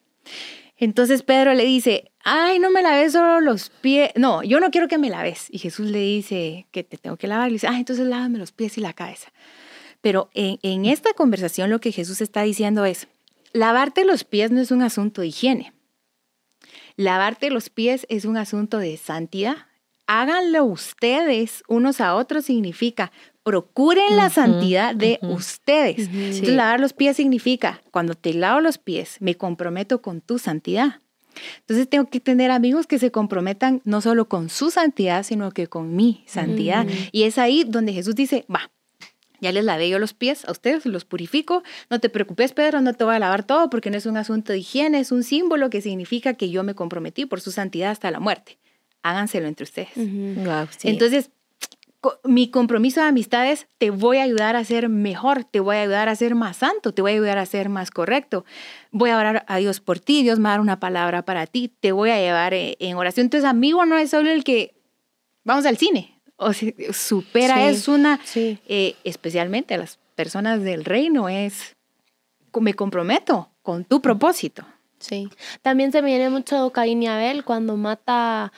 Entonces 0.77 1.23
Pedro 1.23 1.53
le 1.53 1.65
dice, 1.65 2.09
ay, 2.23 2.59
no 2.59 2.71
me 2.71 2.81
laves 2.81 3.11
solo 3.11 3.41
los 3.41 3.69
pies. 3.69 4.11
No, 4.15 4.43
yo 4.43 4.61
no 4.61 4.71
quiero 4.71 4.87
que 4.87 4.97
me 4.97 5.09
laves. 5.09 5.47
Y 5.49 5.59
Jesús 5.59 5.87
le 5.87 5.99
dice 5.99 6.67
que 6.71 6.85
te 6.85 6.97
tengo 6.97 7.17
que 7.17 7.27
lavar. 7.27 7.49
Y 7.49 7.51
le 7.51 7.55
dice, 7.55 7.67
ay, 7.67 7.79
entonces 7.79 8.07
lávame 8.07 8.39
los 8.39 8.53
pies 8.53 8.77
y 8.77 8.81
la 8.81 8.93
cabeza. 8.93 9.33
Pero 9.99 10.29
en, 10.33 10.57
en 10.61 10.85
esta 10.85 11.11
conversación 11.11 11.69
lo 11.69 11.81
que 11.81 11.91
Jesús 11.91 12.21
está 12.21 12.43
diciendo 12.43 12.85
es, 12.85 13.09
lavarte 13.51 14.05
los 14.05 14.23
pies 14.23 14.51
no 14.51 14.61
es 14.61 14.71
un 14.71 14.83
asunto 14.83 15.19
de 15.19 15.27
higiene. 15.27 15.73
Lavarte 16.95 17.49
los 17.49 17.69
pies 17.69 18.05
es 18.07 18.23
un 18.23 18.37
asunto 18.37 18.77
de 18.77 18.95
santidad. 18.95 19.67
Háganlo 20.07 20.63
ustedes 20.65 21.63
unos 21.67 22.01
a 22.01 22.15
otros 22.15 22.45
significa 22.45 23.11
procuren 23.43 24.17
la 24.17 24.29
santidad 24.29 24.93
de 24.93 25.19
ustedes. 25.21 26.09
Entonces, 26.09 26.49
lavar 26.49 26.81
los 26.81 26.91
pies 26.91 27.15
significa, 27.15 27.81
cuando 27.91 28.13
te 28.13 28.33
lavo 28.33 28.59
los 28.59 28.77
pies, 28.77 29.17
me 29.21 29.35
comprometo 29.35 30.01
con 30.01 30.19
tu 30.19 30.37
santidad. 30.37 30.99
Entonces 31.59 31.87
tengo 31.87 32.09
que 32.09 32.19
tener 32.19 32.51
amigos 32.51 32.87
que 32.87 32.99
se 32.99 33.11
comprometan 33.11 33.81
no 33.85 34.01
solo 34.01 34.27
con 34.27 34.49
su 34.49 34.69
santidad, 34.69 35.23
sino 35.23 35.51
que 35.51 35.67
con 35.67 35.95
mi 35.95 36.23
santidad. 36.27 36.85
Y 37.11 37.23
es 37.23 37.37
ahí 37.37 37.63
donde 37.65 37.93
Jesús 37.93 38.15
dice, 38.15 38.45
va, 38.53 38.69
ya 39.39 39.51
les 39.51 39.63
lavé 39.63 39.87
yo 39.87 39.99
los 39.99 40.13
pies 40.13 40.45
a 40.45 40.51
ustedes, 40.51 40.85
los 40.85 41.05
purifico. 41.05 41.63
No 41.89 41.99
te 41.99 42.09
preocupes, 42.09 42.53
Pedro, 42.53 42.81
no 42.81 42.93
te 42.95 43.03
voy 43.03 43.15
a 43.15 43.19
lavar 43.19 43.45
todo 43.45 43.69
porque 43.69 43.91
no 43.91 43.97
es 43.97 44.05
un 44.05 44.17
asunto 44.17 44.51
de 44.51 44.59
higiene, 44.59 44.99
es 44.99 45.11
un 45.11 45.23
símbolo 45.23 45.69
que 45.69 45.81
significa 45.81 46.33
que 46.33 46.49
yo 46.49 46.63
me 46.63 46.75
comprometí 46.75 47.25
por 47.25 47.39
su 47.39 47.51
santidad 47.51 47.91
hasta 47.91 48.11
la 48.11 48.19
muerte. 48.19 48.57
Háganselo 49.03 49.47
entre 49.47 49.63
ustedes. 49.63 49.89
Entonces, 50.83 51.29
mi 52.23 52.49
compromiso 52.49 53.01
de 53.01 53.07
amistades 53.07 53.67
te 53.77 53.89
voy 53.89 54.17
a 54.17 54.23
ayudar 54.23 54.55
a 54.55 54.63
ser 54.63 54.89
mejor, 54.89 55.43
te 55.43 55.59
voy 55.59 55.77
a 55.77 55.81
ayudar 55.81 56.09
a 56.09 56.15
ser 56.15 56.35
más 56.35 56.57
santo, 56.57 56.93
te 56.93 57.01
voy 57.01 57.11
a 57.11 57.15
ayudar 57.15 57.37
a 57.37 57.45
ser 57.45 57.69
más 57.69 57.91
correcto. 57.91 58.45
Voy 58.91 59.09
a 59.09 59.17
orar 59.17 59.45
a 59.47 59.57
Dios 59.57 59.79
por 59.79 59.99
ti, 59.99 60.23
Dios 60.23 60.39
me 60.39 60.43
va 60.43 60.49
a 60.49 60.53
dar 60.53 60.61
una 60.61 60.79
palabra 60.79 61.23
para 61.23 61.47
ti, 61.47 61.71
te 61.79 61.91
voy 61.91 62.09
a 62.11 62.17
llevar 62.17 62.53
eh, 62.53 62.77
en 62.79 62.95
oración. 62.97 63.25
Entonces, 63.25 63.49
amigo 63.49 63.85
no 63.85 63.97
es 63.97 64.11
solo 64.11 64.29
el 64.31 64.43
que 64.43 64.75
vamos 65.43 65.65
al 65.65 65.77
cine, 65.77 66.21
o 66.37 66.53
supera, 66.53 67.67
es 67.69 67.87
una, 67.87 68.19
eh, 68.35 68.95
especialmente 69.03 69.73
a 69.73 69.77
las 69.77 69.99
personas 70.15 70.61
del 70.63 70.85
reino, 70.85 71.29
es 71.29 71.75
me 72.59 72.73
comprometo 72.73 73.49
con 73.61 73.85
tu 73.85 74.01
propósito. 74.01 74.65
Sí, 74.99 75.29
también 75.61 75.91
se 75.91 76.01
me 76.01 76.07
viene 76.07 76.29
mucho 76.29 76.71
Caín 76.71 77.03
y 77.03 77.07
Abel 77.07 77.43
cuando 77.43 77.77
mata 77.77 78.51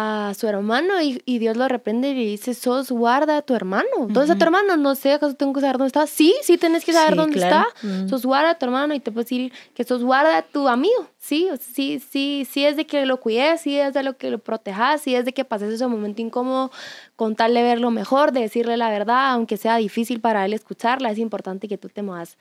a 0.00 0.32
su 0.34 0.46
hermano 0.46 1.02
y, 1.02 1.38
Dios 1.40 1.56
lo 1.56 1.66
reprende 1.66 2.10
y 2.10 2.14
le 2.14 2.24
dice, 2.24 2.54
sos 2.54 2.92
guarda 2.92 3.38
a 3.38 3.42
tu 3.42 3.56
hermano. 3.56 3.88
¿Dónde 3.98 4.20
está 4.20 4.38
tu 4.38 4.44
hermano? 4.44 4.76
No 4.76 4.94
sé, 4.94 5.12
¿acaso 5.12 5.34
tengo 5.34 5.52
que 5.52 5.60
saber 5.60 5.76
dónde 5.76 5.88
está? 5.88 6.06
Sí, 6.06 6.36
sí 6.42 6.56
tienes 6.56 6.84
que 6.84 6.92
saber 6.92 7.16
dónde 7.16 7.40
está. 7.40 7.66
Sos 8.08 8.24
guarda 8.24 8.50
a 8.50 8.54
tu 8.58 8.66
hermano 8.66 8.94
y 8.94 9.00
te 9.00 9.10
puedes 9.10 9.28
decir 9.28 9.52
que 9.74 9.82
sos 9.82 10.04
guarda 10.04 10.38
a 10.38 10.42
tu 10.42 10.68
amigo. 10.68 11.10
Sí, 11.18 11.48
sí, 11.60 11.98
sí, 11.98 12.46
sí 12.48 12.64
es 12.64 12.76
de 12.76 12.86
que 12.86 13.06
lo 13.06 13.18
cuides, 13.18 13.62
sí 13.62 13.76
es 13.76 13.92
de 13.92 14.04
lo 14.04 14.16
que 14.16 14.30
lo 14.30 14.38
protejas, 14.38 15.00
sí 15.00 15.16
es 15.16 15.24
de 15.24 15.32
que 15.32 15.44
pases 15.44 15.74
ese 15.74 15.88
momento 15.88 16.22
incómodo 16.22 16.70
con 17.16 17.34
tal 17.34 17.52
de 17.52 17.64
verlo 17.64 17.90
mejor, 17.90 18.30
de 18.30 18.42
decirle 18.42 18.76
la 18.76 18.90
verdad, 18.90 19.32
aunque 19.32 19.56
sea 19.56 19.78
difícil 19.78 20.20
para 20.20 20.44
él 20.44 20.52
escucharla, 20.52 21.10
es 21.10 21.18
importante 21.18 21.66
que 21.66 21.76
tú 21.76 21.88
te 21.88 22.02
muevas 22.02 22.38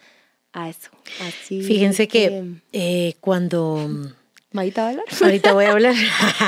a 0.53 0.69
eso. 0.69 0.91
Así 1.27 1.63
Fíjense 1.63 2.07
que, 2.07 2.61
eh, 2.71 3.15
cuando 3.19 3.89
¿Ahorita 4.53 4.89
hablar? 4.89 5.05
Ahorita 5.21 5.53
voy 5.53 5.65
a 5.65 5.71
hablar. 5.71 5.95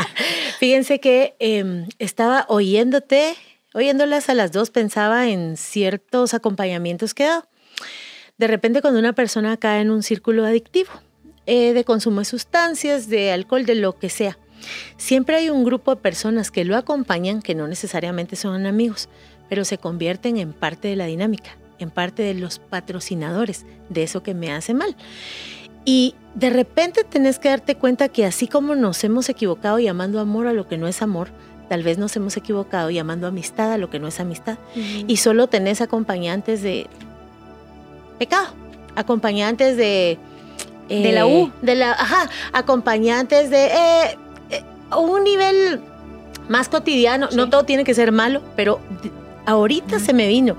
Fíjense 0.60 1.00
que 1.00 1.36
em, 1.40 1.88
estaba 2.00 2.46
oyéndote, 2.48 3.36
oyéndolas 3.74 4.30
a 4.30 4.34
las 4.34 4.52
dos, 4.52 4.70
pensaba 4.70 5.28
en 5.28 5.58
ciertos 5.58 6.34
acompañamientos 6.34 7.14
que 7.14 7.24
he 7.24 7.28
dado. 7.28 7.48
De 8.38 8.48
repente 8.48 8.82
cuando 8.82 9.00
una 9.00 9.14
persona 9.14 9.58
cae 9.58 9.82
en 9.82 9.92
un 9.92 10.02
círculo 10.02 10.46
adictivo, 10.46 10.92
eh, 11.46 11.74
de 11.74 11.84
consumo 11.84 12.20
de 12.20 12.26
sustancias, 12.26 13.10
de 13.10 13.32
alcohol, 13.32 13.66
de 13.66 13.76
lo 13.76 13.98
que 13.98 14.10
sea, 14.10 14.38
siempre 14.98 15.36
hay 15.36 15.50
un 15.50 15.66
grupo 15.66 15.96
de 15.96 16.02
personas 16.02 16.52
que 16.52 16.64
lo 16.64 16.78
acompañan, 16.78 17.42
que 17.42 17.56
no 17.56 17.68
necesariamente 17.68 18.36
son 18.36 18.66
amigos, 18.66 19.10
pero 19.50 19.66
se 19.66 19.78
convierten 19.78 20.38
en 20.38 20.54
parte 20.54 20.88
de 20.88 20.96
la 20.96 21.06
dinámica, 21.06 21.58
en 21.80 21.90
parte 21.90 22.24
de 22.24 22.34
los 22.34 22.60
patrocinadores 22.60 23.66
de 23.90 24.04
eso 24.04 24.24
que 24.24 24.34
me 24.34 24.54
hace 24.54 24.74
mal. 24.74 24.96
Y 25.86 26.16
de 26.36 26.50
repente 26.50 27.04
tenés 27.04 27.40
que 27.40 27.50
darte 27.50 27.76
cuenta 27.76 28.10
que 28.10 28.26
así 28.26 28.48
como 28.48 28.76
nos 28.76 29.04
hemos 29.04 29.30
equivocado 29.30 29.80
llamando 29.80 30.20
amor 30.20 30.48
a 30.48 30.54
lo 30.54 30.68
que 30.68 30.78
no 30.78 30.88
es 30.88 31.02
amor, 31.02 31.30
tal 31.70 31.84
vez 31.84 31.98
nos 31.98 32.16
hemos 32.16 32.36
equivocado 32.38 32.90
llamando 32.90 33.28
amistad 33.28 33.72
a 33.72 33.78
lo 33.78 33.90
que 33.90 34.00
no 34.00 34.08
es 34.08 34.20
amistad. 34.20 34.58
Y 34.76 35.18
solo 35.18 35.48
tenés 35.48 35.82
acompañantes 35.82 36.62
de 36.62 36.88
pecado, 38.18 38.48
acompañantes 38.96 39.78
de... 39.78 40.18
de 40.90 41.12
la 41.12 41.26
U. 41.26 41.48
Eh, 41.48 41.52
de 41.62 41.76
la, 41.76 41.92
ajá, 41.92 42.30
acompañantes 42.52 43.50
de 43.50 43.66
eh, 43.66 44.18
eh, 44.50 44.64
un 44.98 45.24
nivel 45.24 45.82
más 46.50 46.70
cotidiano. 46.70 47.30
No 47.34 47.50
todo 47.50 47.64
tiene 47.64 47.84
que 47.84 47.94
ser 47.94 48.12
malo, 48.12 48.42
pero 48.56 48.80
ahorita 49.46 50.00
se 50.00 50.14
me 50.14 50.28
vino. 50.28 50.58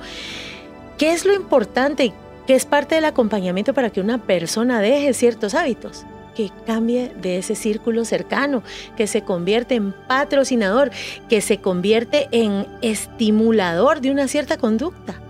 ¿Qué 0.96 1.12
es 1.12 1.24
lo 1.24 1.34
importante? 1.34 2.12
Que 2.46 2.54
es 2.54 2.64
parte 2.64 2.94
del 2.94 3.04
acompañamiento 3.04 3.74
para 3.74 3.90
que 3.90 4.00
una 4.00 4.18
persona 4.18 4.80
deje 4.80 5.14
ciertos 5.14 5.54
hábitos, 5.54 6.04
que 6.34 6.50
cambie 6.66 7.12
de 7.20 7.38
ese 7.38 7.54
círculo 7.54 8.04
cercano, 8.04 8.62
que 8.96 9.06
se 9.06 9.22
convierte 9.22 9.74
en 9.74 9.92
patrocinador, 9.92 10.90
que 11.28 11.40
se 11.40 11.58
convierte 11.58 12.28
en 12.32 12.66
estimulador 12.82 14.00
de 14.00 14.10
una 14.10 14.28
cierta 14.28 14.56
conducta. 14.56 15.20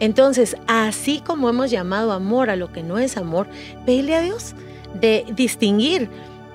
Entonces, 0.00 0.56
así 0.66 1.20
como 1.24 1.48
hemos 1.48 1.70
llamado 1.70 2.12
amor 2.12 2.50
a 2.50 2.56
lo 2.56 2.72
que 2.72 2.82
no 2.82 2.98
es 2.98 3.16
amor, 3.16 3.46
pele 3.86 4.14
a 4.14 4.20
Dios 4.20 4.54
de 5.00 5.24
distinguir 5.34 6.08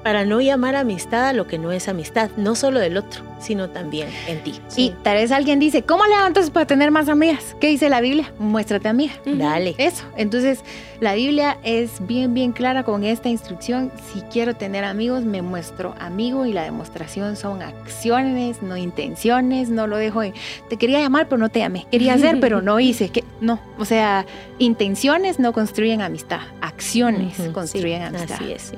para 0.04 0.26
no 0.26 0.42
llamar 0.42 0.76
amistad 0.76 1.28
a 1.28 1.34
lo 1.34 1.48
que 1.48 1.58
no 1.58 1.72
es 1.72 1.88
amistad, 1.88 2.30
no 2.38 2.56
solo 2.56 2.80
del 2.80 2.98
otro, 2.98 3.24
sino 3.40 3.70
también 3.70 4.10
en 4.28 4.42
ti. 4.44 4.60
Y 4.76 4.92
tal 5.04 5.18
vez 5.18 5.32
alguien 5.32 5.60
dice, 5.60 5.84
¿cómo 5.84 6.06
levantas 6.06 6.50
para 6.50 6.66
tener 6.66 6.92
más 6.92 7.10
amigas? 7.10 7.56
¿Qué 7.60 7.68
dice 7.68 7.90
la 7.90 8.02
Biblia? 8.02 8.32
Muéstrate 8.40 8.88
amiga. 8.88 9.14
Dale. 9.26 9.76
Eso. 9.78 10.06
Entonces, 10.16 10.60
la 11.00 11.14
Biblia 11.16 11.58
es 11.64 12.06
bien, 12.06 12.34
bien 12.34 12.52
clara 12.52 12.84
con 12.84 13.04
esta 13.04 13.30
instrucción. 13.30 13.92
Si 14.12 14.22
quiero 14.22 14.56
tener 14.56 14.84
amigos, 14.84 15.24
me 15.24 15.42
muestro 15.42 15.96
amigo 16.00 16.46
y 16.46 16.54
la 16.54 16.64
demostración 16.64 17.36
son 17.36 17.62
acciones, 17.62 18.62
no 18.62 18.78
intenciones. 18.78 19.70
No 19.70 19.88
lo 19.88 19.98
dejo 19.98 20.24
en, 20.24 20.34
te 20.70 20.78
quería 20.78 21.00
llamar, 21.00 21.28
pero 21.28 21.40
no 21.40 21.50
te 21.50 21.60
llamé. 21.60 21.88
Quería 21.92 22.14
hacer, 22.14 22.40
pero 22.40 22.62
no 22.62 22.80
hice. 22.80 23.10
Que, 23.10 23.24
no, 23.42 23.60
o 23.78 23.86
sea, 23.86 24.26
intenciones 24.60 25.40
no 25.40 25.54
construyen 25.54 26.02
amistad. 26.02 26.42
Acciones 26.62 27.36
construyen 27.54 28.04
amistad. 28.04 28.38
Así 28.42 28.52
es, 28.52 28.62
sí 28.62 28.78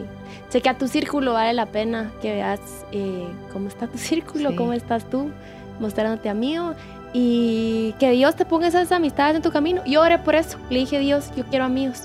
chequea 0.51 0.77
tu 0.77 0.87
círculo, 0.87 1.33
vale 1.33 1.53
la 1.53 1.65
pena 1.65 2.11
que 2.21 2.33
veas 2.33 2.59
eh, 2.91 3.27
cómo 3.51 3.67
está 3.67 3.87
tu 3.87 3.97
círculo, 3.97 4.55
cómo 4.55 4.73
estás 4.73 5.09
tú, 5.09 5.31
mostrándote 5.79 6.29
amigo 6.29 6.75
y 7.13 7.93
que 7.99 8.11
Dios 8.11 8.35
te 8.35 8.45
ponga 8.45 8.67
esas 8.67 8.91
amistades 8.91 9.35
en 9.35 9.41
tu 9.41 9.51
camino. 9.51 9.83
Yo 9.85 10.01
oré 10.01 10.17
por 10.19 10.35
eso, 10.35 10.57
le 10.69 10.79
dije 10.79 10.99
Dios, 10.99 11.31
yo 11.35 11.45
quiero 11.45 11.65
amigos. 11.65 12.03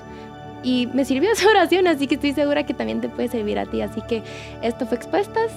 Y 0.63 0.89
me 0.95 1.05
sirvió 1.05 1.31
esa 1.33 1.49
oración, 1.49 1.87
así 1.87 2.07
que 2.07 2.15
estoy 2.15 2.33
segura 2.33 2.65
que 2.65 2.75
también 2.75 3.01
te 3.01 3.09
puede 3.09 3.29
servir 3.29 3.59
a 3.59 3.67
ti. 3.67 3.83
Así 3.83 4.01
que 4.09 4.23
esto 4.63 4.87
fue 4.87 4.97
Expuestas. 4.97 5.51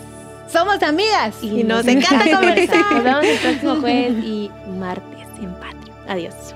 Somos 0.48 0.82
amigas 0.82 1.44
y, 1.44 1.64
nos, 1.64 1.86
encanta 1.86 2.26
conversar. 2.32 2.92
Nos 2.92 3.04
vemos 3.04 3.24
el 3.24 3.38
próximo 3.38 3.76
jueves 3.82 4.24
y 4.24 4.50
martes 4.80 5.28
en 5.40 5.54
Patria. 5.54 5.94
Adiós. 6.08 6.56